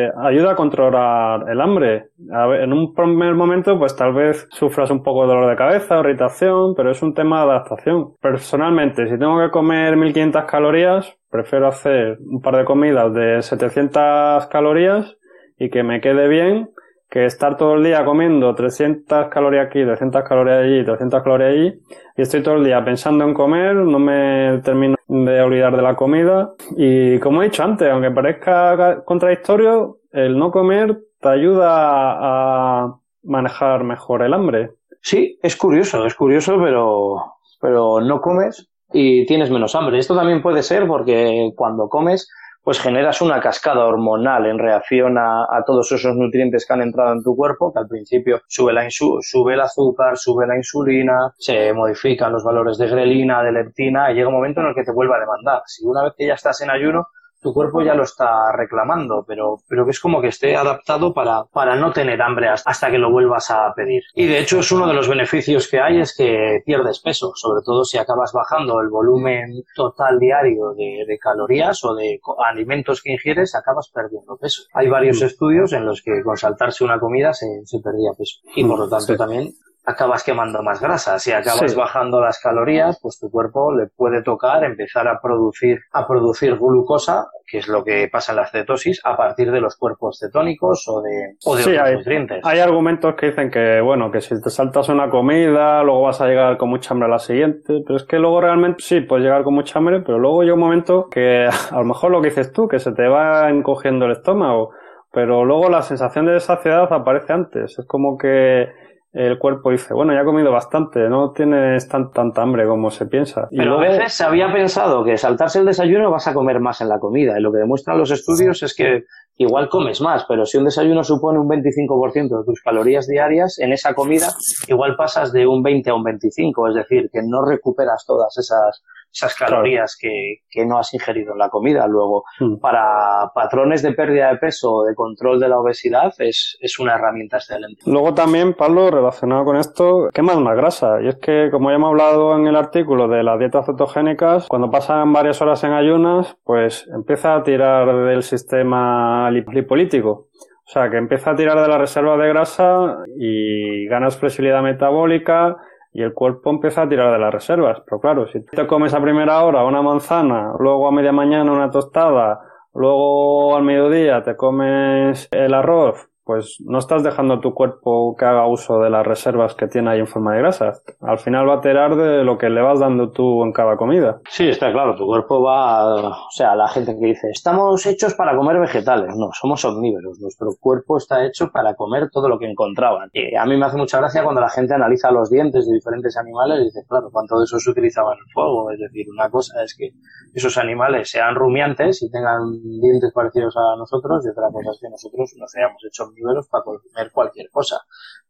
[0.06, 2.08] eh, ayuda a controlar el hambre.
[2.18, 6.74] en un primer momento, pues tal vez sufras un poco de dolor de cabeza, irritación,
[6.76, 8.16] pero es un tema de adaptación.
[8.22, 14.48] Personalmente, si tengo que comer 1500 calorías, prefiero hacer un par de comidas de 700
[14.48, 15.18] calorías
[15.58, 16.70] y que me quede bien
[17.14, 21.80] que estar todo el día comiendo 300 calorías aquí, 300 calorías allí, 300 calorías allí,
[22.18, 25.96] y estoy todo el día pensando en comer, no me termino de olvidar de la
[25.96, 26.54] comida.
[26.76, 33.84] Y como he dicho antes, aunque parezca contradictorio, el no comer te ayuda a manejar
[33.84, 34.72] mejor el hambre.
[35.00, 40.00] Sí, es curioso, es curioso, pero, pero no comes y tienes menos hambre.
[40.00, 42.28] Esto también puede ser porque cuando comes
[42.64, 47.22] pues generas una cascada hormonal en reacción a, todos esos nutrientes que han entrado en
[47.22, 52.32] tu cuerpo, que al principio sube, la sube el azúcar, sube la insulina, se modifican
[52.32, 55.14] los valores de grelina, de leptina, y llega un momento en el que te vuelve
[55.16, 55.62] a demandar.
[55.66, 57.08] Si una vez que ya estás en ayuno,
[57.44, 61.44] tu cuerpo ya lo está reclamando, pero, pero que es como que esté adaptado para,
[61.52, 64.02] para no tener hambre hasta que lo vuelvas a pedir.
[64.16, 67.62] Y de hecho es uno de los beneficios que hay es que pierdes peso, sobre
[67.64, 73.12] todo si acabas bajando el volumen total diario de, de calorías o de alimentos que
[73.12, 74.64] ingieres, acabas perdiendo peso.
[74.74, 75.26] Hay varios mm.
[75.26, 78.40] estudios en los que con saltarse una comida se, se perdía peso.
[78.56, 79.54] Y por lo tanto también
[79.86, 81.20] acabas quemando más grasa.
[81.20, 86.08] Si acabas bajando las calorías, pues tu cuerpo le puede tocar empezar a producir, a
[86.08, 90.20] producir glucosa, que es lo que pasa en la cetosis, a partir de los cuerpos
[90.20, 92.42] cetónicos o de, o de otros nutrientes.
[92.44, 96.28] Hay argumentos que dicen que, bueno, que si te saltas una comida, luego vas a
[96.28, 99.44] llegar con mucha hambre a la siguiente, pero es que luego realmente sí, puedes llegar
[99.44, 102.52] con mucha hambre, pero luego llega un momento que a lo mejor lo que dices
[102.54, 104.72] tú, que se te va encogiendo el estómago,
[105.12, 107.78] pero luego la sensación de saciedad aparece antes.
[107.78, 108.68] Es como que
[109.14, 113.06] el cuerpo dice, bueno, ya he comido bastante, no tienes tan, tanta hambre como se
[113.06, 113.48] piensa.
[113.56, 116.90] Pero a veces se había pensado que saltarse el desayuno vas a comer más en
[116.90, 117.38] la comida.
[117.38, 119.04] Y lo que demuestran los estudios es que
[119.38, 123.72] igual comes más, pero si un desayuno supone un 25% de tus calorías diarias, en
[123.72, 124.30] esa comida
[124.68, 128.84] igual pasas de un 20 a un 25, es decir, que no recuperas todas esas
[129.14, 131.88] esas calorías que, que, no has ingerido en la comida.
[131.88, 132.56] Luego, hmm.
[132.58, 136.96] para patrones de pérdida de peso o de control de la obesidad, es, es una
[136.96, 137.84] herramienta excelente.
[137.86, 141.02] Luego también, Pablo, relacionado con esto, quemas más grasa.
[141.02, 144.72] Y es que, como ya hemos hablado en el artículo de las dietas cetogénicas, cuando
[144.72, 150.30] pasan varias horas en ayunas, pues empieza a tirar del sistema lipolítico.
[150.66, 155.58] O sea, que empieza a tirar de la reserva de grasa y ganas flexibilidad metabólica
[155.94, 157.82] y el cuerpo empieza a tirar de las reservas.
[157.86, 161.70] Pero claro, si te comes a primera hora una manzana, luego a media mañana una
[161.70, 162.42] tostada,
[162.74, 168.26] luego al mediodía te comes el arroz, pues no estás dejando a tu cuerpo que
[168.26, 170.74] haga uso de las reservas que tiene ahí en forma de grasa.
[171.02, 174.22] Al final va a tirar de lo que le vas dando tú en cada comida.
[174.30, 178.36] Sí, está claro, tu cuerpo va, o sea, la gente que dice, estamos hechos para
[178.36, 179.16] comer vegetales.
[179.16, 180.20] No, somos omnívoros.
[180.20, 183.10] Nuestro cuerpo está hecho para comer todo lo que encontraban.
[183.14, 186.16] Y a mí me hace mucha gracia cuando la gente analiza los dientes de diferentes
[186.18, 188.72] animales y dice, claro, cuánto de eso se utilizaba en el fuego.
[188.72, 189.92] Es decir, una cosa es que
[190.34, 194.90] esos animales sean rumiantes y tengan dientes parecidos a nosotros y otra cosa es que
[194.90, 197.78] nosotros nos hayamos hecho niveles para comer cualquier cosa.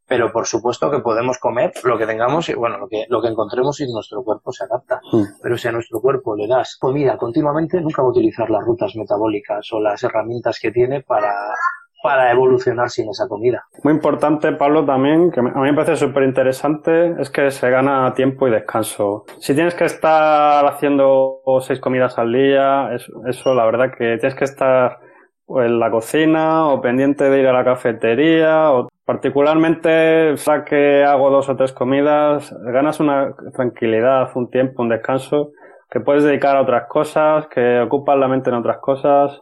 [0.05, 3.29] Pero por supuesto que podemos comer lo que tengamos y bueno, lo que, lo que
[3.29, 4.99] encontremos y nuestro cuerpo se adapta.
[5.11, 5.23] Hmm.
[5.41, 8.95] Pero si a nuestro cuerpo le das comida continuamente, nunca va a utilizar las rutas
[8.95, 11.33] metabólicas o las herramientas que tiene para,
[12.03, 13.63] para evolucionar sin esa comida.
[13.81, 18.13] Muy importante, Pablo, también, que a mí me parece súper interesante, es que se gana
[18.13, 19.23] tiempo y descanso.
[19.39, 24.35] Si tienes que estar haciendo seis comidas al día, eso, eso la verdad que tienes
[24.35, 24.99] que estar
[25.53, 31.03] o en la cocina o pendiente de ir a la cafetería o particularmente ya que
[31.03, 35.51] hago dos o tres comidas ganas una tranquilidad un tiempo un descanso
[35.91, 39.39] que puedes dedicar a otras cosas que ocupan la mente en otras cosas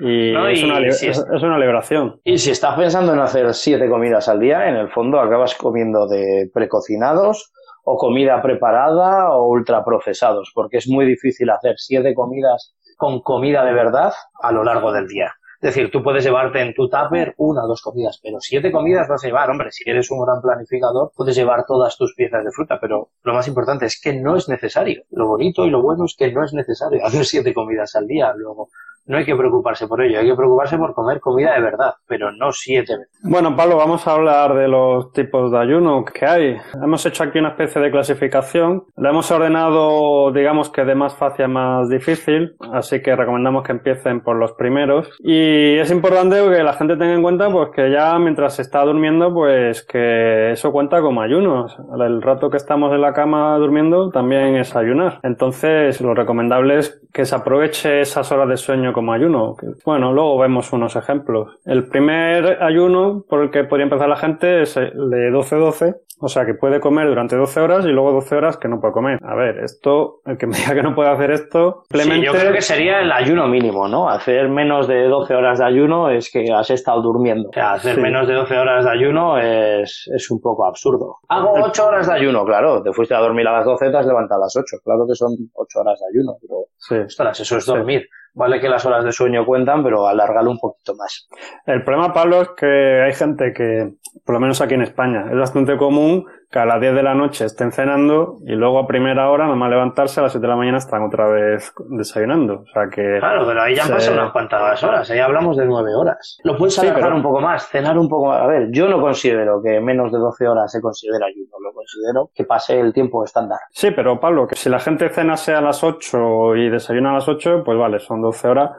[0.00, 2.18] y, es, una, es, una, liberación.
[2.24, 6.08] Y si estás pensando en hacer siete comidas al día, en el fondo acabas comiendo
[6.08, 7.52] de precocinados
[7.84, 13.74] o comida preparada o ultraprocesados, porque es muy difícil hacer siete comidas con comida de
[13.74, 15.34] verdad a lo largo del día.
[15.62, 19.06] Es decir, tú puedes llevarte en tu tupper una o dos comidas, pero siete comidas
[19.08, 19.48] vas a llevar.
[19.48, 23.32] Hombre, si eres un gran planificador, puedes llevar todas tus piezas de fruta, pero lo
[23.32, 25.04] más importante es que no es necesario.
[25.10, 28.34] Lo bonito y lo bueno es que no es necesario hacer siete comidas al día.
[28.36, 28.70] Luego,
[29.06, 32.32] no hay que preocuparse por ello, hay que preocuparse por comer comida de verdad, pero
[32.32, 33.18] no siete veces.
[33.22, 36.56] Bueno, Pablo, vamos a hablar de los tipos de ayuno que hay.
[36.82, 38.84] Hemos hecho aquí una especie de clasificación.
[38.96, 43.72] La hemos ordenado, digamos que de más fácil a más difícil, así que recomendamos que
[43.72, 45.10] empiecen por los primeros.
[45.20, 48.84] Y es importante que la gente tenga en cuenta pues que ya mientras se está
[48.84, 51.66] durmiendo, pues que eso cuenta como ayuno.
[51.98, 55.20] El rato que estamos en la cama durmiendo también es ayunar.
[55.22, 59.56] Entonces, lo recomendable es que se aproveche esas horas de sueño como ayuno.
[59.84, 61.58] Bueno, luego vemos unos ejemplos.
[61.64, 66.28] El primer ayuno por el que podría empezar la gente es el de 12-12, o
[66.28, 69.18] sea que puede comer durante 12 horas y luego 12 horas que no puede comer.
[69.22, 72.26] A ver, esto, el que me diga que no puede hacer esto, simplemente...
[72.26, 74.08] yo creo que sería el ayuno mínimo, ¿no?
[74.08, 77.48] Hacer menos de 12 horas de ayuno es que has estado durmiendo.
[77.48, 81.16] O sea, hacer menos de 12 horas de ayuno es, es un poco absurdo.
[81.28, 82.82] Hago 8 horas de ayuno, claro.
[82.82, 84.76] Te fuiste a dormir a las 12, te has levantado a las 8.
[84.84, 86.66] Claro que son 8 horas de ayuno, pero...
[86.76, 86.96] Sí.
[87.06, 88.08] Ostras, eso es dormir.
[88.34, 91.28] Vale que las horas de sueño cuentan, pero alárgalo un poquito más.
[91.66, 93.92] El problema, Pablo, es que hay gente que,
[94.24, 97.14] por lo menos aquí en España, es bastante común que a las 10 de la
[97.14, 100.56] noche estén cenando y luego a primera hora, nomás levantarse a las 7 de la
[100.56, 102.60] mañana están otra vez desayunando.
[102.60, 103.18] O sea que.
[103.20, 106.38] Claro, pero ahí ya han pasado unas cuantas horas, ahí hablamos de 9 horas.
[106.44, 108.42] Lo puedes alargar un poco más, cenar un poco más.
[108.42, 112.30] A ver, yo no considero que menos de 12 horas se considera ayuno, lo considero
[112.34, 113.58] que pase el tiempo estándar.
[113.70, 117.28] Sí, pero Pablo, que si la gente cenase a las 8 y desayuna a las
[117.28, 118.70] 8, pues vale, son 12 horas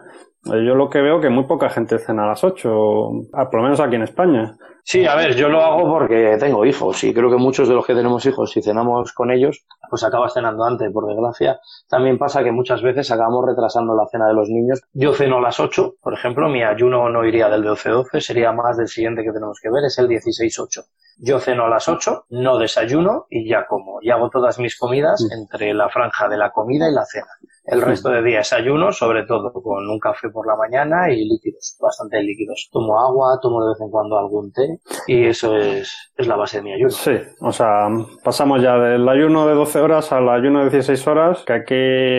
[0.46, 2.70] Yo lo que veo que muy poca gente cena a las 8,
[3.32, 4.54] por lo menos aquí en España.
[4.86, 7.86] Sí, a ver, yo lo hago porque tengo hijos y creo que muchos de los
[7.86, 11.60] que tenemos hijos, si cenamos con ellos, pues acabas cenando antes, por desgracia.
[11.88, 14.82] También pasa que muchas veces acabamos retrasando la cena de los niños.
[14.92, 18.78] Yo ceno a las 8, por ejemplo, mi ayuno no iría del 12-12, sería más
[18.78, 20.84] del siguiente que tenemos que ver, es el 16-8.
[21.18, 24.00] Yo ceno a las 8, no desayuno y ya como.
[24.02, 25.34] Y hago todas mis comidas mm.
[25.40, 27.28] entre la franja de la comida y la cena.
[27.66, 31.78] El resto de días ayuno, sobre todo con un café por la mañana y líquidos,
[31.80, 32.70] bastante líquidos.
[32.74, 36.58] Tomo agua, tomo de vez en cuando algún té y eso es, es la base
[36.58, 36.90] de mi ayuno.
[36.90, 37.88] Sí, o sea,
[38.22, 41.76] pasamos ya del ayuno de 12 horas al ayuno de 16 horas, que aquí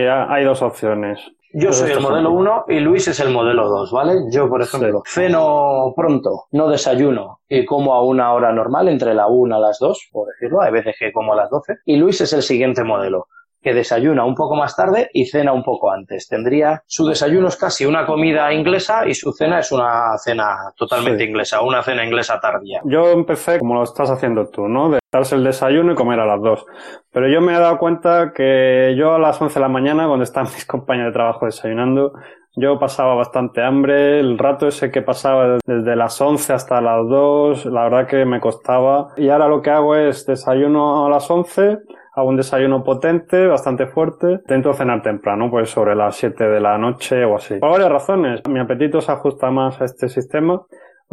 [0.09, 1.21] hay dos opciones.
[1.57, 4.25] Yo soy el modelo 1 y Luis es el modelo 2, ¿vale?
[4.29, 9.29] Yo, por ejemplo, ceno pronto, no desayuno y como a una hora normal, entre la
[9.29, 11.77] 1 a las 2, por decirlo, hay veces que como a las 12.
[11.85, 13.29] Y Luis es el siguiente modelo
[13.65, 16.29] que desayuna un poco más tarde y cena un poco antes.
[16.29, 21.25] Tendría su desayuno es casi una comida inglesa y su cena es una cena totalmente
[21.25, 22.83] inglesa, una cena inglesa tardía.
[22.85, 24.91] Yo empecé como lo estás haciendo tú, ¿no?
[24.91, 26.67] De darse el desayuno y comer a las dos.
[27.11, 30.25] Pero yo me he dado cuenta que yo a las 11 de la mañana, cuando
[30.25, 32.13] están mis compañeros de trabajo desayunando,
[32.57, 37.67] yo pasaba bastante hambre, el rato ese que pasaba desde las 11 hasta las 2,
[37.67, 39.09] la verdad que me costaba.
[39.17, 41.79] Y ahora lo que hago es desayuno a las 11,
[42.15, 44.33] hago un desayuno potente, bastante fuerte.
[44.33, 47.57] Intento cenar temprano, pues sobre las 7 de la noche o así.
[47.59, 48.41] Por varias razones.
[48.49, 50.63] Mi apetito se ajusta más a este sistema.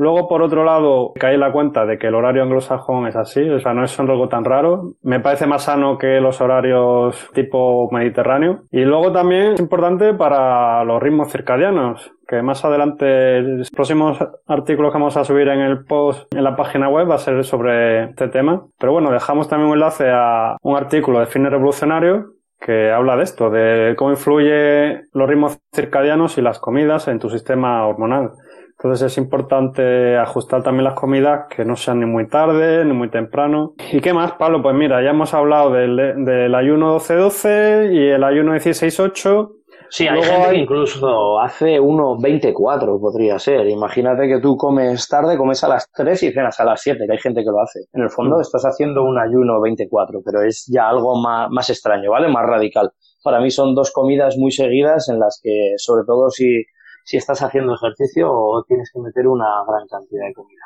[0.02, 3.48] Luego, por otro lado, caí en la cuenta de que el horario anglosajón es así,
[3.48, 4.94] o sea, no es algo tan raro.
[5.04, 8.64] Me parece más sano que los horarios tipo mediterráneo.
[8.72, 14.92] Y luego también es importante para los ritmos circadianos, que más adelante, los próximos artículos
[14.92, 18.06] que vamos a subir en el post en la página web va a ser sobre
[18.06, 18.66] este tema.
[18.80, 23.24] Pero bueno, dejamos también un enlace a un artículo de Fitness Revolucionario que habla de
[23.24, 28.32] esto, de cómo influye los ritmos circadianos y las comidas en tu sistema hormonal.
[28.84, 33.12] Entonces es importante ajustar también las comidas que no sean ni muy tarde ni muy
[33.12, 33.76] temprano.
[33.92, 34.64] ¿Y qué más, Pablo?
[34.64, 39.50] Pues mira, ya hemos hablado del, del ayuno 12-12 y el ayuno 16-8.
[39.92, 43.68] Sí, hay gente que incluso hace uno 24, podría ser.
[43.68, 47.12] Imagínate que tú comes tarde, comes a las 3 y cenas a las 7, que
[47.12, 47.82] hay gente que lo hace.
[47.94, 48.42] En el fondo mm.
[48.42, 52.30] estás haciendo un ayuno 24, pero es ya algo más, más extraño, ¿vale?
[52.30, 52.90] Más radical.
[53.24, 56.64] Para mí son dos comidas muy seguidas en las que, sobre todo si
[57.04, 60.62] si estás haciendo ejercicio o tienes que meter una gran cantidad de comida.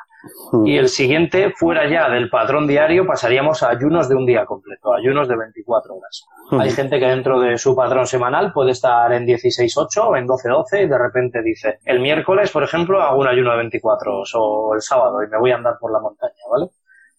[0.52, 0.66] Hmm.
[0.66, 4.92] Y el siguiente, fuera ya del patrón diario, pasaríamos a ayunos de un día completo,
[4.92, 6.24] ayunos de 24 horas.
[6.50, 6.60] Hmm.
[6.60, 10.84] Hay gente que dentro de su patrón semanal puede estar en 16-8 o en 12-12
[10.84, 14.74] y de repente dice, el miércoles, por ejemplo, hago un ayuno de 24 horas o
[14.74, 16.70] el sábado y me voy a andar por la montaña, ¿vale?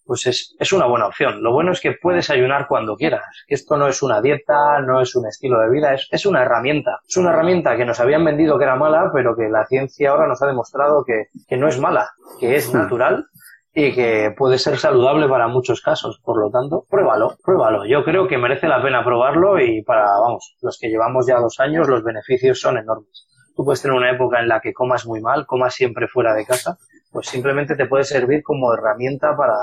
[0.07, 1.43] Pues es, es, una buena opción.
[1.43, 3.25] Lo bueno es que puedes ayunar cuando quieras.
[3.47, 6.99] Esto no es una dieta, no es un estilo de vida, es, es, una herramienta.
[7.07, 10.27] Es una herramienta que nos habían vendido que era mala, pero que la ciencia ahora
[10.27, 13.27] nos ha demostrado que, que no es mala, que es natural
[13.79, 16.19] y que puede ser saludable para muchos casos.
[16.23, 17.85] Por lo tanto, pruébalo, pruébalo.
[17.85, 21.59] Yo creo que merece la pena probarlo y para, vamos, los que llevamos ya dos
[21.59, 23.27] años, los beneficios son enormes.
[23.55, 26.45] Tú puedes tener una época en la que comas muy mal, comas siempre fuera de
[26.45, 26.77] casa,
[27.11, 29.55] pues simplemente te puede servir como herramienta para,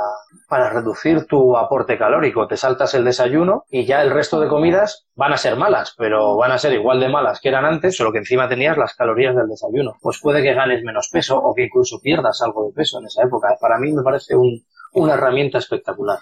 [0.48, 2.46] para reducir tu aporte calórico.
[2.46, 6.36] Te saltas el desayuno y ya el resto de comidas van a ser malas, pero
[6.36, 9.36] van a ser igual de malas que eran antes, solo que encima tenías las calorías
[9.36, 9.94] del desayuno.
[10.00, 13.22] Pues puede que ganes menos peso o que incluso pierdas algo de peso en esa
[13.22, 13.56] época.
[13.60, 16.18] Para mí me parece un, una herramienta espectacular.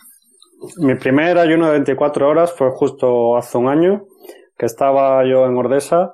[0.76, 4.04] Mi primer ayuno de 24 horas fue justo hace un año,
[4.56, 6.12] que estaba yo en Ordesa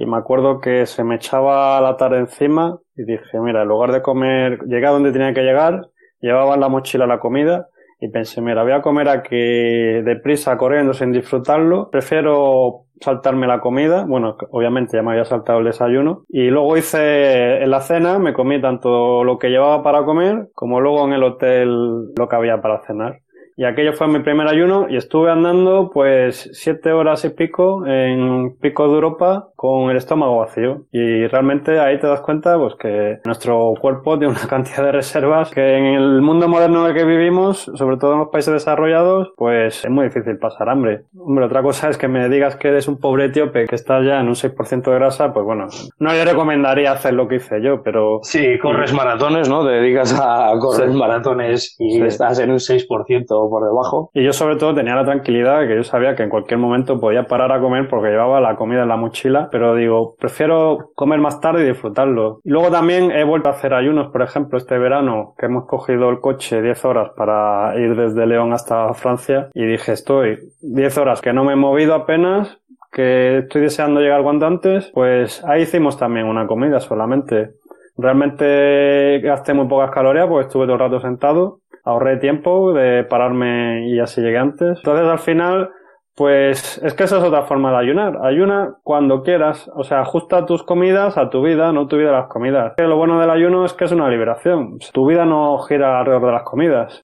[0.00, 3.90] y me acuerdo que se me echaba la tarde encima y dije, mira, en lugar
[3.90, 5.88] de comer, llegué a donde tenía que llegar,
[6.20, 7.66] llevaba en la mochila la comida
[8.00, 11.90] y pensé, mira, voy a comer aquí deprisa, corriendo, sin disfrutarlo.
[11.90, 14.04] Prefiero saltarme la comida.
[14.06, 16.22] Bueno, obviamente ya me había saltado el desayuno.
[16.28, 20.80] Y luego hice en la cena, me comí tanto lo que llevaba para comer como
[20.80, 23.18] luego en el hotel lo que había para cenar.
[23.58, 28.56] Y aquello fue mi primer ayuno y estuve andando pues siete horas y pico en
[28.60, 30.84] pico de Europa con el estómago vacío.
[30.92, 35.50] Y realmente ahí te das cuenta pues que nuestro cuerpo tiene una cantidad de reservas
[35.50, 39.32] que en el mundo moderno en el que vivimos, sobre todo en los países desarrollados,
[39.36, 41.06] pues es muy difícil pasar hambre.
[41.18, 44.20] Hombre, otra cosa es que me digas que eres un pobre etíope que está ya
[44.20, 45.66] en un 6% de grasa, pues bueno,
[45.98, 48.20] no le recomendaría hacer lo que hice yo, pero...
[48.22, 49.66] Sí, corres maratones, ¿no?
[49.66, 54.10] Te dedicas a correr maratones y estás en un 6% por debajo.
[54.14, 57.24] Y yo sobre todo tenía la tranquilidad que yo sabía que en cualquier momento podía
[57.24, 61.40] parar a comer porque llevaba la comida en la mochila, pero digo, prefiero comer más
[61.40, 62.40] tarde y disfrutarlo.
[62.44, 66.20] Luego también he vuelto a hacer ayunos, por ejemplo, este verano que hemos cogido el
[66.20, 71.32] coche 10 horas para ir desde León hasta Francia y dije, estoy 10 horas que
[71.32, 72.58] no me he movido apenas,
[72.92, 77.52] que estoy deseando llegar cuanto antes, pues ahí hicimos también una comida solamente.
[77.96, 81.58] Realmente gasté muy pocas calorías porque estuve todo el rato sentado,
[81.88, 84.78] ahorré tiempo de pararme y así llegué antes.
[84.78, 85.70] Entonces al final,
[86.14, 88.18] pues es que esa es otra forma de ayunar.
[88.22, 92.20] Ayuna cuando quieras, o sea, ajusta tus comidas a tu vida, no tu vida a
[92.20, 92.74] las comidas.
[92.76, 94.78] Lo bueno del ayuno es que es una liberación.
[94.92, 97.02] Tu vida no gira alrededor de las comidas.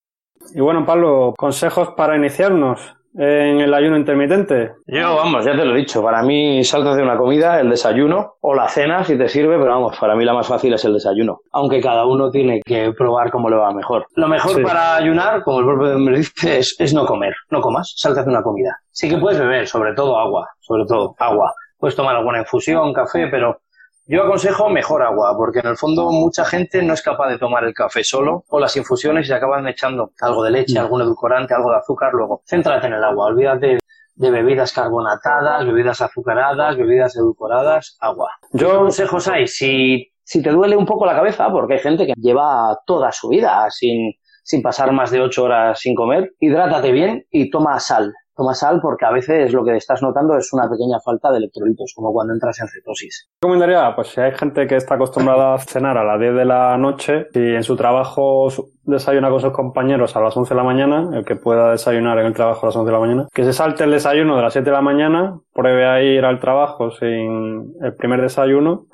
[0.55, 4.73] Y bueno, Pablo, consejos para iniciarnos en el ayuno intermitente?
[4.87, 8.35] Yo, vamos, ya te lo he dicho, para mí saltas de una comida, el desayuno
[8.41, 10.95] o la cena si te sirve, pero vamos, para mí la más fácil es el
[10.95, 14.07] desayuno, aunque cada uno tiene que probar cómo le va mejor.
[14.17, 17.95] Lo mejor para ayunar, como el propio me dice, es, es no comer, no comas,
[17.97, 18.77] saltas de una comida.
[18.91, 21.53] Sí que puedes beber, sobre todo agua, sobre todo agua.
[21.79, 23.59] Puedes tomar alguna infusión, café, pero
[24.07, 27.65] yo aconsejo mejor agua, porque en el fondo mucha gente no es capaz de tomar
[27.65, 30.83] el café solo o las infusiones y se acaban echando algo de leche, mm.
[30.83, 32.13] algún edulcorante, algo de azúcar.
[32.13, 33.79] Luego, céntrate en el agua, olvídate
[34.17, 38.31] de bebidas carbonatadas, bebidas azucaradas, bebidas edulcoradas, agua.
[38.53, 39.47] Yo, ¿Qué consejos hay?
[39.47, 43.31] Si, si te duele un poco la cabeza, porque hay gente que lleva toda su
[43.31, 48.13] vida sin, sin pasar más de ocho horas sin comer, hidrátate bien y toma sal
[48.37, 51.93] toma sal porque a veces lo que estás notando es una pequeña falta de electrolitos,
[51.95, 53.29] como cuando entras en cetosis.
[53.41, 53.95] ¿Qué recomendaría?
[53.95, 57.27] Pues si hay gente que está acostumbrada a cenar a las 10 de la noche
[57.33, 58.49] y en su trabajo
[58.83, 62.27] desayuna con sus compañeros a las 11 de la mañana, el que pueda desayunar en
[62.27, 64.53] el trabajo a las 11 de la mañana, que se salte el desayuno de las
[64.53, 68.87] 7 de la mañana, pruebe a ir al trabajo sin el primer desayuno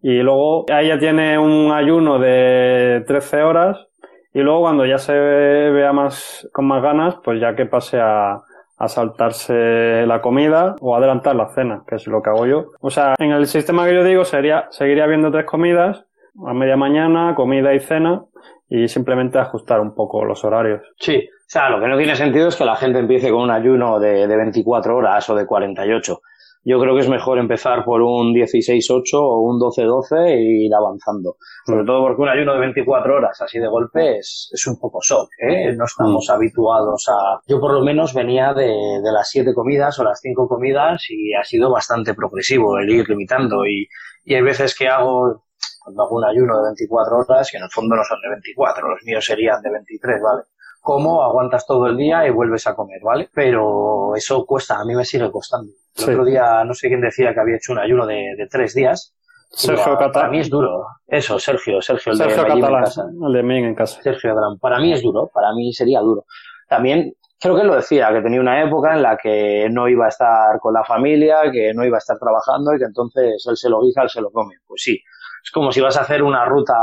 [0.00, 3.88] y luego ya tiene un ayuno de 13 horas
[4.32, 8.40] y luego cuando ya se vea más con más ganas, pues ya que pase a
[8.78, 12.66] a saltarse la comida o adelantar la cena, que es lo que hago yo.
[12.80, 16.04] O sea, en el sistema que yo digo sería, seguiría habiendo tres comidas,
[16.46, 18.22] a media mañana, comida y cena,
[18.68, 20.82] y simplemente ajustar un poco los horarios.
[20.98, 23.50] Sí, o sea, lo que no tiene sentido es que la gente empiece con un
[23.50, 26.20] ayuno de, de 24 horas o de 48
[26.64, 31.36] yo creo que es mejor empezar por un 16-8 o un 12-12 e ir avanzando.
[31.64, 35.00] Sobre todo porque un ayuno de 24 horas así de golpe es, es un poco
[35.02, 35.72] shock, ¿eh?
[35.76, 37.40] No estamos habituados a...
[37.46, 41.34] Yo por lo menos venía de, de las 7 comidas o las 5 comidas y
[41.34, 43.86] ha sido bastante progresivo el ir limitando y,
[44.24, 45.44] y hay veces que hago
[45.82, 48.88] cuando hago un ayuno de 24 horas que en el fondo no son de 24,
[48.88, 50.42] los míos serían de 23, ¿vale?
[50.80, 53.28] como aguantas todo el día y vuelves a comer, ¿vale?
[53.34, 55.72] Pero eso cuesta, a mí me sigue costando.
[56.06, 59.14] El otro día no sé quién decía que había hecho un ayuno de, tres días.
[59.50, 60.12] Sergio Catalán.
[60.12, 60.86] Para mí es duro.
[61.06, 62.84] Eso, Sergio, Sergio, el Sergio de Catalán,
[63.26, 64.00] el de Ming en casa.
[64.02, 64.58] Sergio Adran.
[64.58, 66.24] Para mí es duro, para mí sería duro.
[66.68, 70.06] También creo que él lo decía, que tenía una época en la que no iba
[70.06, 73.56] a estar con la familia, que no iba a estar trabajando y que entonces él
[73.56, 74.56] se lo guisa, él se lo come.
[74.66, 75.00] Pues sí,
[75.42, 76.74] es como si vas a hacer una ruta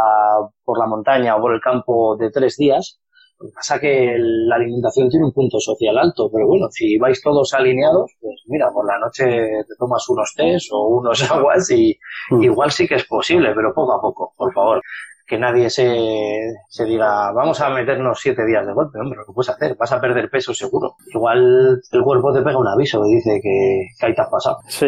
[0.64, 3.00] por la montaña o por el campo de tres días
[3.40, 7.22] lo que pasa que la alimentación tiene un punto social alto, pero bueno, si vais
[7.22, 11.98] todos alineados, pues mira, por la noche te tomas unos tés o unos aguas y
[12.32, 12.44] mm.
[12.44, 14.82] igual sí que es posible, pero poco a poco, por favor.
[15.28, 19.34] Que nadie se, se diga, vamos a meternos siete días de golpe, hombre, lo que
[19.34, 20.98] puedes hacer, vas a perder peso seguro.
[21.12, 24.60] Igual el cuerpo te pega un aviso y dice que, que ahí te has pasado.
[24.68, 24.86] Sí,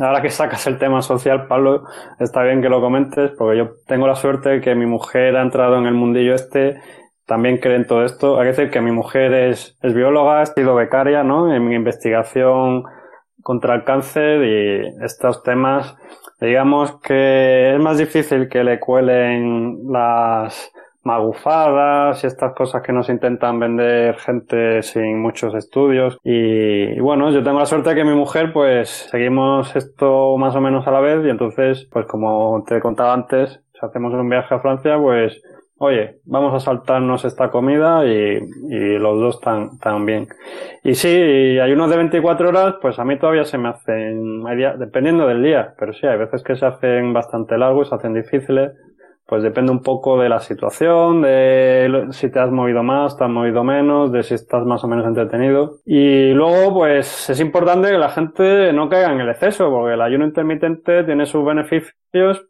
[0.00, 1.84] ahora que sacas el tema social, Pablo,
[2.18, 5.42] está bien que lo comentes, porque yo tengo la suerte de que mi mujer ha
[5.42, 6.80] entrado en el mundillo este
[7.26, 8.38] también creen todo esto.
[8.38, 11.52] Hay que decir que mi mujer es, es bióloga, ha sido becaria, ¿no?
[11.52, 12.84] En mi investigación
[13.42, 15.94] contra el cáncer y estos temas,
[16.40, 20.72] digamos que es más difícil que le cuelen las
[21.04, 26.18] magufadas y estas cosas que nos intentan vender gente sin muchos estudios.
[26.24, 30.56] Y, y, bueno, yo tengo la suerte de que mi mujer, pues seguimos esto más
[30.56, 34.28] o menos a la vez y entonces, pues como te contaba antes, si hacemos un
[34.28, 35.40] viaje a Francia, pues
[35.78, 38.38] oye, vamos a saltarnos esta comida y,
[38.70, 40.28] y los dos tan, tan bien.
[40.82, 44.42] Y sí, hay unos de 24 horas, pues a mí todavía se me hacen,
[44.78, 48.72] dependiendo del día, pero sí, hay veces que se hacen bastante largos, se hacen difíciles,
[49.26, 53.30] pues depende un poco de la situación, de si te has movido más, te has
[53.30, 55.78] movido menos, de si estás más o menos entretenido.
[55.84, 60.00] Y luego, pues es importante que la gente no caiga en el exceso, porque el
[60.00, 61.92] ayuno intermitente tiene sus beneficios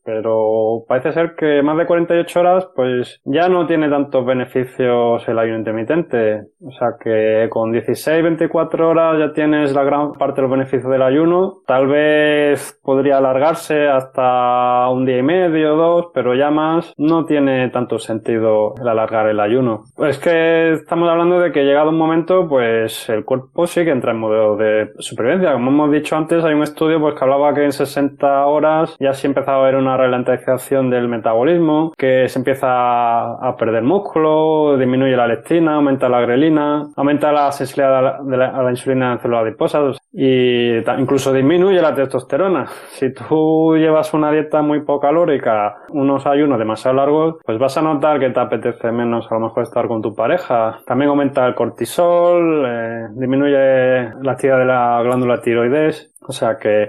[0.04, 5.38] pero parece ser que más de 48 horas, pues ya no tiene tantos beneficios el
[5.38, 6.42] ayuno intermitente.
[6.60, 10.90] O sea que con 16, 24 horas ya tienes la gran parte de los beneficios
[10.90, 11.62] del ayuno.
[11.66, 17.68] Tal vez podría alargarse hasta un día y medio, dos, pero ya más no tiene
[17.70, 19.84] tanto sentido el alargar el ayuno.
[19.98, 24.12] Es que estamos hablando de que llegado un momento, pues el cuerpo sí que entra
[24.12, 25.52] en modo de supervivencia.
[25.52, 29.12] Como hemos dicho antes, hay un estudio pues que hablaba que en 60 horas ya
[29.12, 35.26] siempre a haber una ralentización del metabolismo, que se empieza a perder músculo, disminuye la
[35.26, 41.32] leptina, aumenta la grelina, aumenta la sensibilidad a la, insulina en células adiposas y incluso
[41.32, 42.66] disminuye la testosterona.
[42.88, 47.82] Si tú llevas una dieta muy poco calórica, unos ayunos demasiado largos, pues vas a
[47.82, 50.80] notar que te apetece menos a lo mejor estar con tu pareja.
[50.86, 56.10] También aumenta el cortisol, eh, disminuye la actividad de la glándula tiroides.
[56.28, 56.88] O sea que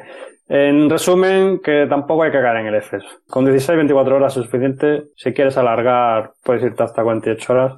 [0.49, 3.07] en resumen, que tampoco hay que caer en el exceso.
[3.29, 5.03] Con 16-24 horas es suficiente.
[5.15, 7.73] Si quieres alargar, puedes irte hasta 48 horas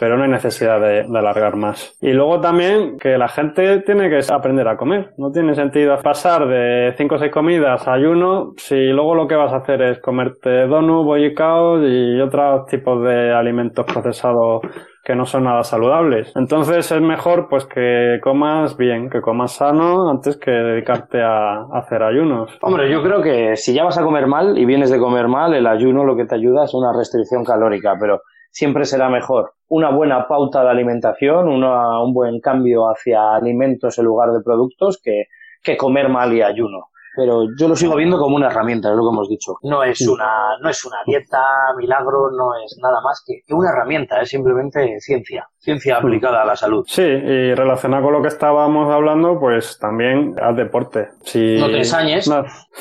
[0.00, 1.94] pero no hay necesidad de, alargar más.
[2.00, 5.12] Y luego también que la gente tiene que aprender a comer.
[5.18, 9.34] No tiene sentido pasar de 5 o 6 comidas a ayuno si luego lo que
[9.34, 14.62] vas a hacer es comerte donut, bollicaos y otros tipos de alimentos procesados
[15.02, 16.32] que no son nada saludables.
[16.36, 22.02] Entonces es mejor pues que comas bien, que comas sano antes que dedicarte a, hacer
[22.02, 22.58] ayunos.
[22.62, 25.54] Hombre, yo creo que si ya vas a comer mal y vienes de comer mal,
[25.54, 28.20] el ayuno lo que te ayuda es una restricción calórica, pero
[28.50, 34.32] siempre será mejor una buena pauta de alimentación, un buen cambio hacia alimentos en lugar
[34.32, 35.24] de productos que,
[35.62, 36.89] que comer mal y ayuno
[37.20, 39.58] pero yo lo sigo viendo como una herramienta, es lo que hemos dicho.
[39.64, 41.42] No es una, no es una dieta,
[41.76, 46.56] milagro, no es nada más que, una herramienta, es simplemente ciencia, ciencia aplicada a la
[46.56, 46.84] salud.
[46.88, 51.08] Sí, y relacionado con lo que estábamos hablando, pues también al deporte.
[51.22, 51.58] Si...
[51.58, 52.30] No te ensañes.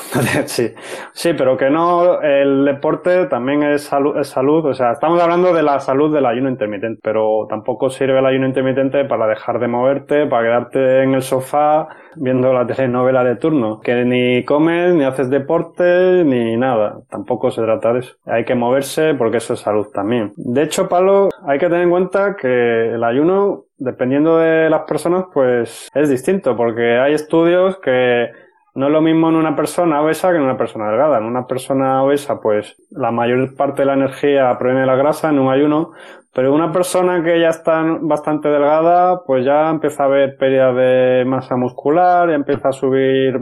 [0.45, 0.73] sí.
[1.11, 5.53] sí, pero que no, el deporte también es salud, es salud, o sea, estamos hablando
[5.53, 9.67] de la salud del ayuno intermitente, pero tampoco sirve el ayuno intermitente para dejar de
[9.67, 15.03] moverte, para quedarte en el sofá viendo la telenovela de turno, que ni comes, ni
[15.03, 17.01] haces deporte, ni nada.
[17.09, 18.15] Tampoco se trata de eso.
[18.25, 20.33] Hay que moverse porque eso es salud también.
[20.35, 25.25] De hecho, Pablo, hay que tener en cuenta que el ayuno, dependiendo de las personas,
[25.33, 28.29] pues es distinto, porque hay estudios que
[28.75, 31.17] no es lo mismo en una persona obesa que en una persona delgada.
[31.17, 35.29] En una persona obesa, pues la mayor parte de la energía proviene de la grasa
[35.29, 35.91] en un ayuno,
[36.33, 41.25] pero una persona que ya está bastante delgada, pues ya empieza a haber pérdida de
[41.25, 43.37] masa muscular, ya empieza a subir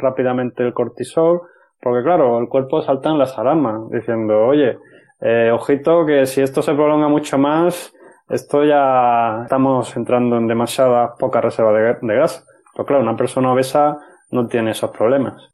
[0.00, 1.42] rápidamente el cortisol,
[1.80, 4.78] porque claro, el cuerpo salta en las alarmas, diciendo, oye,
[5.20, 7.94] eh, ojito que si esto se prolonga mucho más,
[8.32, 12.46] esto ya estamos entrando en demasiada poca reserva de, gas.
[12.72, 13.98] Pero claro, una persona obesa
[14.30, 15.50] no tiene esos problemas.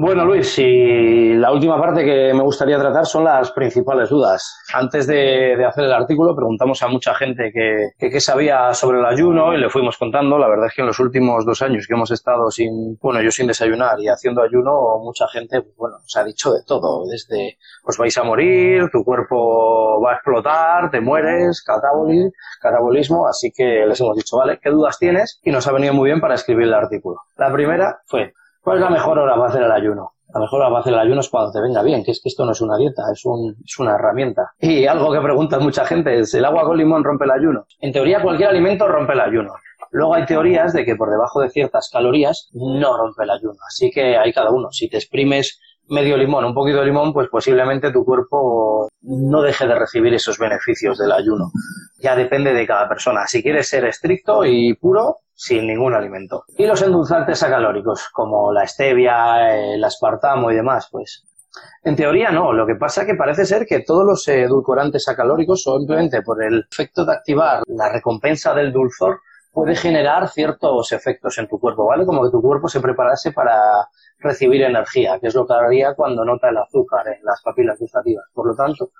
[0.00, 4.62] Bueno, Luis, y la última parte que me gustaría tratar son las principales dudas.
[4.72, 9.58] Antes de, hacer el artículo preguntamos a mucha gente qué sabía sobre el ayuno y
[9.58, 10.38] le fuimos contando.
[10.38, 13.32] La verdad es que en los últimos dos años que hemos estado sin, bueno, yo
[13.32, 17.04] sin desayunar y haciendo ayuno, mucha gente, pues, bueno, se ha dicho de todo.
[17.10, 23.26] Desde, os vais a morir, tu cuerpo va a explotar, te mueres, catabolismo.
[23.26, 25.40] Así que les hemos dicho, vale, ¿qué dudas tienes?
[25.42, 27.22] Y nos ha venido muy bien para escribir el artículo.
[27.36, 30.12] La primera fue, ¿Cuál es la mejor hora para hacer el ayuno?
[30.34, 32.28] La mejor hora para hacer el ayuno es cuando te venga bien, que es que
[32.28, 34.52] esto no es una dieta, es, un, es una herramienta.
[34.60, 37.66] Y algo que pregunta mucha gente es, ¿el agua con limón rompe el ayuno?
[37.80, 39.54] En teoría cualquier alimento rompe el ayuno.
[39.90, 43.56] Luego hay teorías de que por debajo de ciertas calorías no rompe el ayuno.
[43.66, 44.70] Así que hay cada uno.
[44.70, 49.66] Si te exprimes medio limón, un poquito de limón, pues posiblemente tu cuerpo no deje
[49.66, 51.50] de recibir esos beneficios del ayuno.
[51.98, 53.26] Ya depende de cada persona.
[53.26, 56.44] Si quieres ser estricto y puro, sin ningún alimento.
[56.56, 61.24] Y los endulzantes acalóricos, como la stevia, el aspartamo y demás, pues
[61.82, 65.62] en teoría no, lo que pasa es que parece ser que todos los edulcorantes acalóricos,
[65.62, 69.20] simplemente por el efecto de activar la recompensa del dulzor,
[69.58, 72.06] puede generar ciertos efectos en tu cuerpo, ¿vale?
[72.06, 73.58] Como que tu cuerpo se preparase para
[74.20, 78.24] recibir energía, que es lo que haría cuando nota el azúcar en las papilas gustativas.
[78.32, 78.90] Por lo tanto,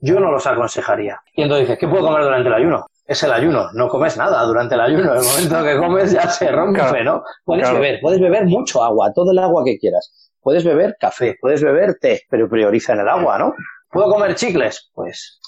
[0.00, 1.20] yo no los aconsejaría.
[1.34, 2.86] Y entonces dices, ¿qué puedo comer durante el ayuno?
[3.06, 6.50] es el ayuno, no comes nada durante el ayuno, el momento que comes ya se
[6.50, 7.22] rompe, ¿no?
[7.44, 10.34] Puedes beber, puedes beber mucho agua, todo el agua que quieras.
[10.42, 13.54] Puedes beber café, puedes beber té, pero prioriza en el agua, ¿no?
[13.90, 14.90] ¿Puedo comer chicles?
[14.92, 15.40] Pues,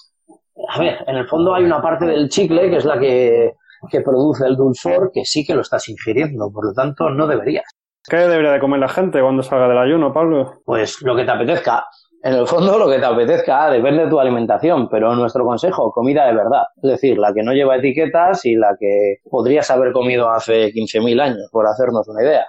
[0.69, 3.53] a ver, en el fondo hay una parte del chicle que es la que,
[3.91, 7.65] que produce el dulzor que sí que lo estás ingiriendo, por lo tanto no deberías.
[8.09, 10.61] ¿Qué debería de comer la gente cuando salga del ayuno, Pablo?
[10.65, 11.85] Pues lo que te apetezca.
[12.23, 16.27] En el fondo, lo que te apetezca depende de tu alimentación, pero nuestro consejo, comida
[16.27, 16.65] de verdad.
[16.83, 21.21] Es decir, la que no lleva etiquetas y la que podrías haber comido hace 15.000
[21.21, 22.47] años, por hacernos una idea.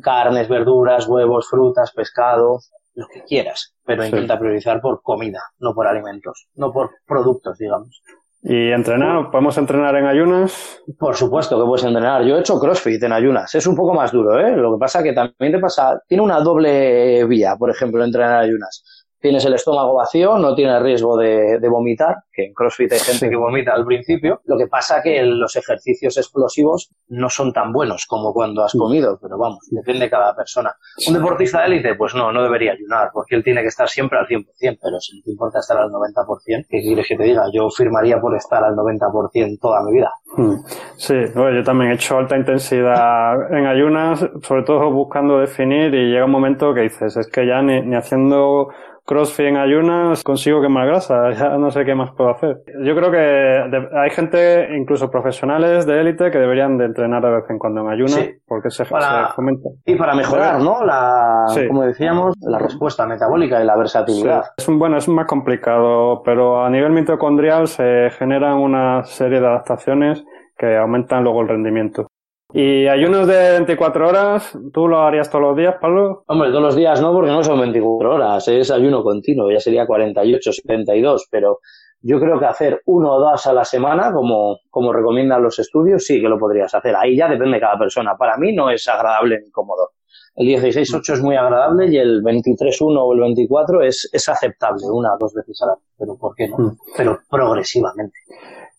[0.00, 2.60] Carnes, verduras, huevos, frutas, pescado,
[2.94, 8.02] lo que quieras, pero intenta priorizar por comida, no por alimentos, no por productos, digamos.
[8.40, 9.30] ¿Y entrenar?
[9.30, 10.80] ¿Podemos entrenar en ayunas?
[10.98, 12.22] Por supuesto que puedes entrenar.
[12.24, 13.54] Yo he hecho CrossFit en ayunas.
[13.54, 14.56] Es un poco más duro, ¿eh?
[14.56, 16.00] Lo que pasa que también te pasa...
[16.06, 20.80] Tiene una doble vía, por ejemplo, entrenar en ayunas tienes el estómago vacío, no tienes
[20.82, 24.40] riesgo de, vomitar, que en CrossFit hay gente que vomita al principio.
[24.44, 29.18] Lo que pasa que los ejercicios explosivos no son tan buenos como cuando has comido,
[29.20, 30.74] pero vamos, depende de cada persona.
[31.08, 34.18] Un deportista de élite, pues no, no debería ayunar, porque él tiene que estar siempre
[34.18, 37.44] al 100%, pero si no te importa estar al 90%, ¿qué quieres que te diga?
[37.52, 40.10] Yo firmaría por estar al 90% toda mi vida.
[40.36, 40.56] Hmm.
[40.96, 46.24] Sí, yo también he hecho alta intensidad en ayunas, sobre todo buscando definir y llega
[46.24, 48.68] un momento que dices, es que ya ni, ni haciendo
[49.08, 52.58] crossfit en ayunas consigo quemar grasa, ya no sé qué más puedo hacer.
[52.84, 57.44] Yo creo que hay gente, incluso profesionales de élite, que deberían de entrenar de vez
[57.48, 59.68] en cuando en ayunas, porque se, fomenta.
[59.86, 60.84] Y para mejorar, ¿no?
[60.84, 64.44] La, como decíamos, la respuesta metabólica y la versatilidad.
[64.58, 69.46] Es un, bueno, es más complicado, pero a nivel mitocondrial se generan una serie de
[69.46, 70.22] adaptaciones
[70.58, 72.07] que aumentan luego el rendimiento.
[72.52, 74.58] ¿Y ayunos de 24 horas?
[74.72, 76.24] ¿Tú lo harías todos los días, Pablo?
[76.26, 79.86] Hombre, todos los días no, porque no son 24 horas, es ayuno continuo, ya sería
[79.86, 81.60] 48, 72, pero
[82.00, 86.06] yo creo que hacer uno o dos a la semana, como, como recomiendan los estudios,
[86.06, 86.96] sí que lo podrías hacer.
[86.96, 88.16] Ahí ya depende de cada persona.
[88.16, 89.90] Para mí no es agradable ni cómodo.
[90.36, 95.12] El 16-8 es muy agradable y el 23-1 o el 24 es, es aceptable, una
[95.14, 96.56] o dos veces a la pero ¿por qué no?
[96.56, 96.76] Mm.
[96.96, 98.16] Pero progresivamente.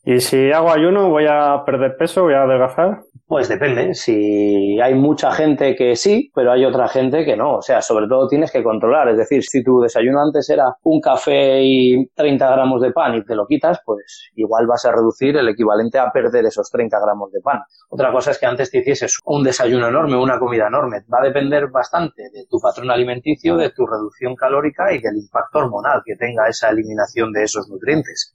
[0.04, 3.02] ¿Y si hago ayuno, voy a perder peso, voy a adelgazar?
[3.28, 3.93] Pues depende.
[3.93, 7.58] Si hay mucha gente que sí, pero hay otra gente que no.
[7.58, 9.10] O sea, sobre todo tienes que controlar.
[9.10, 13.24] Es decir, si tu desayuno antes era un café y 30 gramos de pan y
[13.24, 17.32] te lo quitas, pues igual vas a reducir el equivalente a perder esos 30 gramos
[17.32, 17.60] de pan.
[17.89, 21.04] Otra cosa es que antes te hicieses un desayuno enorme, una comida enorme.
[21.14, 25.60] Va a depender bastante de tu patrón alimenticio, de tu reducción calórica y del impacto
[25.60, 28.34] hormonal que tenga esa eliminación de esos nutrientes.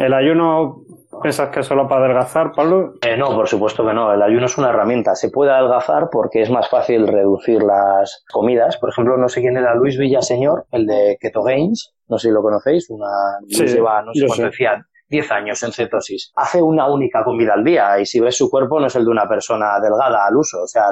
[0.00, 0.82] ¿El ayuno
[1.20, 2.94] piensas que es solo para adelgazar, Pablo?
[3.02, 4.10] Eh, no, por supuesto que no.
[4.14, 5.14] El ayuno es una herramienta.
[5.14, 8.78] Se puede adelgazar porque es más fácil reducir las comidas.
[8.78, 11.94] Por ejemplo, no sé quién era Luis Villaseñor, el de Keto Gains.
[12.08, 12.88] No sé si lo conocéis.
[12.88, 13.08] Una,
[13.46, 16.32] sí, lleva, no sé cuánto decía, 10 años en cetosis.
[16.34, 19.10] Hace una única comida al día y si ves su cuerpo no es el de
[19.10, 20.62] una persona delgada al uso.
[20.62, 20.84] O sea,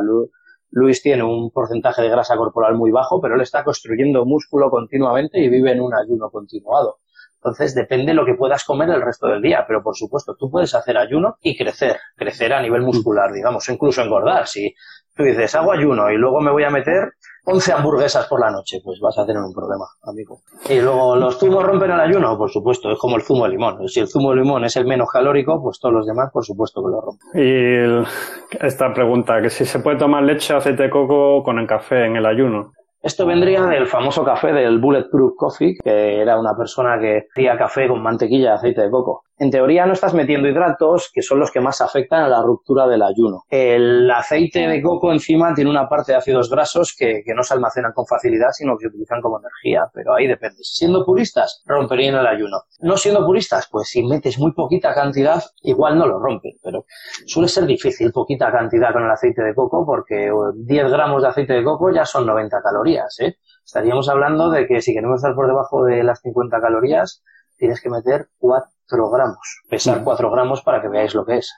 [0.71, 5.41] Luis tiene un porcentaje de grasa corporal muy bajo, pero él está construyendo músculo continuamente
[5.41, 6.99] y vive en un ayuno continuado.
[7.39, 10.75] Entonces depende lo que puedas comer el resto del día, pero por supuesto tú puedes
[10.75, 14.47] hacer ayuno y crecer, crecer a nivel muscular, digamos, incluso engordar.
[14.47, 14.75] Si
[15.15, 17.13] tú dices hago ayuno y luego me voy a meter
[17.51, 20.41] 11 hamburguesas por la noche, pues vas a tener un problema, amigo.
[20.69, 22.37] Y luego, ¿los zumos rompen el ayuno?
[22.37, 23.89] Por supuesto, es como el zumo de limón.
[23.89, 26.83] Si el zumo de limón es el menos calórico, pues todos los demás, por supuesto
[26.83, 27.29] que lo rompen.
[27.35, 32.05] Y esta pregunta, que si se puede tomar leche aceite de coco con el café
[32.05, 32.73] en el ayuno.
[33.01, 37.87] Esto vendría del famoso café del Bulletproof Coffee, que era una persona que hacía café
[37.87, 41.51] con mantequilla y aceite de coco en teoría no estás metiendo hidratos, que son los
[41.51, 43.45] que más afectan a la ruptura del ayuno.
[43.49, 47.93] El aceite de coco encima tiene una parte de ácidos grasos que, no se almacenan
[47.93, 50.57] con facilidad, sino que se utilizan como energía, pero ahí depende.
[50.63, 52.63] Siendo puristas, romperían el ayuno.
[52.81, 56.85] No siendo puristas, pues si metes muy poquita cantidad, igual no lo rompen, pero
[57.27, 61.53] suele ser difícil poquita cantidad con el aceite de coco, porque 10 gramos de aceite
[61.53, 63.37] de coco ya son 90 calorías, ¿eh?
[63.65, 67.23] Estaríamos hablando de que si queremos estar por debajo de las 50 calorías,
[67.59, 71.53] tienes que meter 4 gramos, pesar 4 gramos para que veáis lo que es.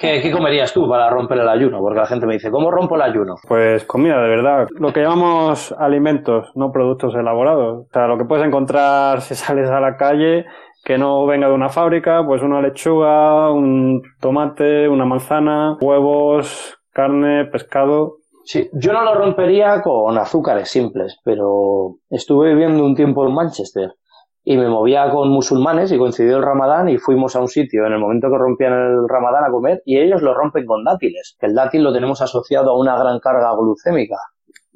[0.00, 1.80] ¿Qué, comerías tú para romper el ayuno?
[1.80, 3.34] Porque la gente me dice, ¿cómo rompo el ayuno?
[3.46, 4.66] Pues comida, de verdad.
[4.78, 7.86] Lo que llamamos alimentos, no productos elaborados.
[7.86, 10.46] O sea, lo que puedes encontrar si sales a la calle
[10.84, 17.44] que no venga de una fábrica, pues una lechuga, un tomate, una manzana, huevos, carne,
[17.44, 18.16] pescado.
[18.44, 23.92] Sí, yo no lo rompería con azúcares simples, pero estuve viviendo un tiempo en Manchester
[24.50, 27.92] y me movía con musulmanes y coincidió el ramadán y fuimos a un sitio en
[27.92, 31.54] el momento que rompían el ramadán a comer y ellos lo rompen con dátiles, el
[31.54, 34.16] dátil lo tenemos asociado a una gran carga glucémica.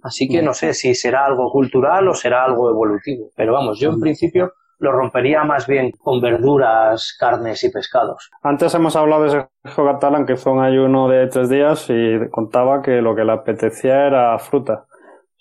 [0.01, 3.91] Así que no sé si será algo cultural o será algo evolutivo, pero vamos, yo
[3.91, 8.31] en principio lo rompería más bien con verduras, carnes y pescados.
[8.45, 12.81] Antes hemos hablado de ese Catalán que fue un ayuno de tres días y contaba
[12.81, 14.85] que lo que le apetecía era fruta.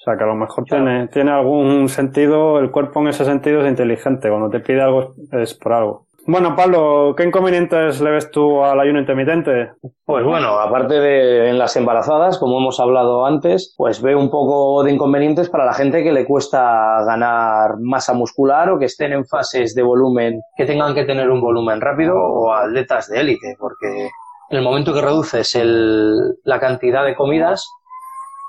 [0.04, 3.62] O sea, que a lo mejor tiene, tiene algún sentido, el cuerpo en ese sentido
[3.62, 6.08] es inteligente, cuando te pide algo es por algo.
[6.28, 9.72] Bueno, Pablo, ¿qué inconvenientes le ves tú al ayuno intermitente?
[10.06, 14.84] Pues bueno, aparte de en las embarazadas, como hemos hablado antes, pues veo un poco
[14.84, 19.26] de inconvenientes para la gente que le cuesta ganar masa muscular o que estén en
[19.26, 24.10] fases de volumen, que tengan que tener un volumen rápido o atletas de élite, porque
[24.49, 27.66] en el momento que reduces el, la cantidad de comidas,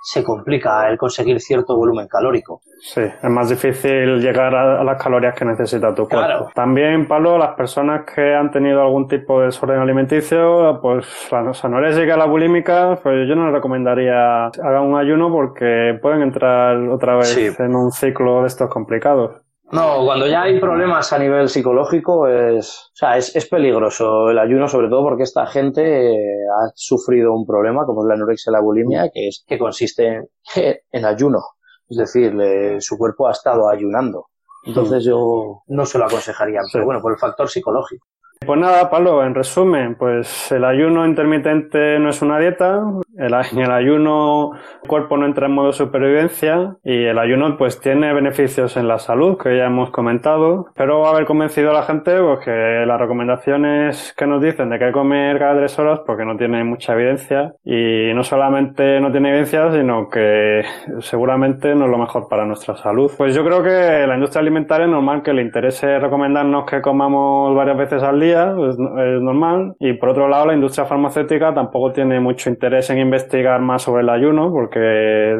[0.05, 2.61] se complica el conseguir cierto volumen calórico.
[2.81, 6.51] Sí, es más difícil llegar a, las calorías que necesita tu cuerpo.
[6.55, 12.05] También, Pablo, las personas que han tenido algún tipo de desorden alimenticio, pues la anorexia
[12.05, 17.17] y la bulímica, pues yo no les recomendaría hagan un ayuno porque pueden entrar otra
[17.17, 19.44] vez en un ciclo de estos complicados.
[19.73, 24.69] No, cuando ya hay problemas a nivel psicológico es, o sea, es, peligroso el ayuno,
[24.69, 28.53] sobre todo porque esta gente eh, ha sufrido un problema como es la anorexia y
[28.53, 31.41] la bulimia, que es que consiste en, ayuno.
[31.89, 32.35] Es decir,
[32.81, 34.27] su cuerpo ha estado ayunando.
[34.65, 38.07] Entonces yo no se lo aconsejaría, pero bueno, por el factor psicológico.
[38.47, 42.83] Pues nada, Pablo, en resumen, pues el ayuno intermitente no es una dieta,
[43.17, 48.13] el, el ayuno el cuerpo no entra en modo supervivencia y el ayuno pues tiene
[48.13, 50.67] beneficios en la salud que ya hemos comentado.
[50.75, 54.85] Pero haber convencido a la gente pues que las recomendaciones que nos dicen de que
[54.85, 59.11] hay que comer cada tres horas porque no tiene mucha evidencia y no solamente no
[59.11, 60.63] tiene evidencia sino que
[61.01, 63.11] seguramente no es lo mejor para nuestra salud.
[63.17, 67.55] Pues yo creo que la industria alimentaria es normal que le interese recomendarnos que comamos
[67.55, 69.75] varias veces al día, es, es normal.
[69.79, 74.03] Y por otro lado la industria farmacéutica tampoco tiene mucho interés en investigar más sobre
[74.03, 74.79] el ayuno, porque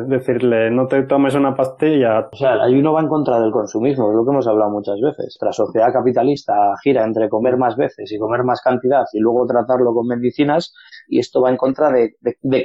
[0.07, 2.29] decirle no te tomes una pastilla.
[2.33, 5.01] O sea, el ayuno va en contra del consumismo, es lo que hemos hablado muchas
[5.01, 5.37] veces.
[5.41, 9.93] La sociedad capitalista gira entre comer más veces y comer más cantidad y luego tratarlo
[9.95, 10.75] con medicinas,
[11.09, 12.17] y esto va en contra de,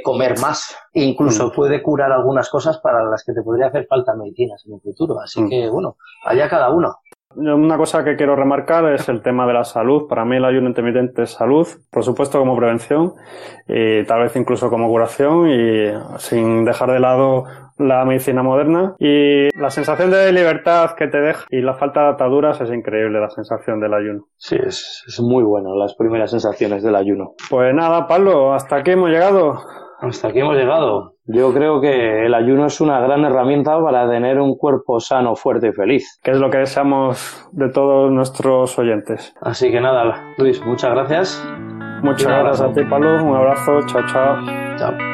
[0.04, 0.76] comer más.
[0.94, 1.52] E incluso mm.
[1.52, 5.20] puede curar algunas cosas para las que te podría hacer falta medicinas en el futuro.
[5.20, 5.50] Así mm.
[5.50, 6.96] que, bueno, allá cada uno.
[7.36, 10.08] Una cosa que quiero remarcar es el tema de la salud.
[10.08, 13.14] Para mí el ayuno intermitente es salud, por supuesto como prevención
[13.68, 17.44] y tal vez incluso como curación y sin dejar de lado
[17.78, 22.08] la medicina moderna y la sensación de libertad que te deja y la falta de
[22.10, 24.26] ataduras es increíble la sensación del ayuno.
[24.38, 27.36] Sí, es, es muy bueno las primeras sensaciones del ayuno.
[27.50, 29.62] Pues nada, Pablo, hasta aquí hemos llegado.
[30.02, 31.16] Hasta aquí hemos llegado.
[31.32, 35.68] Yo creo que el ayuno es una gran herramienta para tener un cuerpo sano, fuerte
[35.68, 36.20] y feliz.
[36.24, 39.36] Que es lo que deseamos de todos nuestros oyentes.
[39.40, 41.48] Así que nada, Luis, muchas gracias.
[42.02, 43.24] Muchas gracias a ti, Pablo.
[43.24, 43.86] Un abrazo.
[43.86, 44.38] Chao, chao.
[44.78, 45.09] Chao.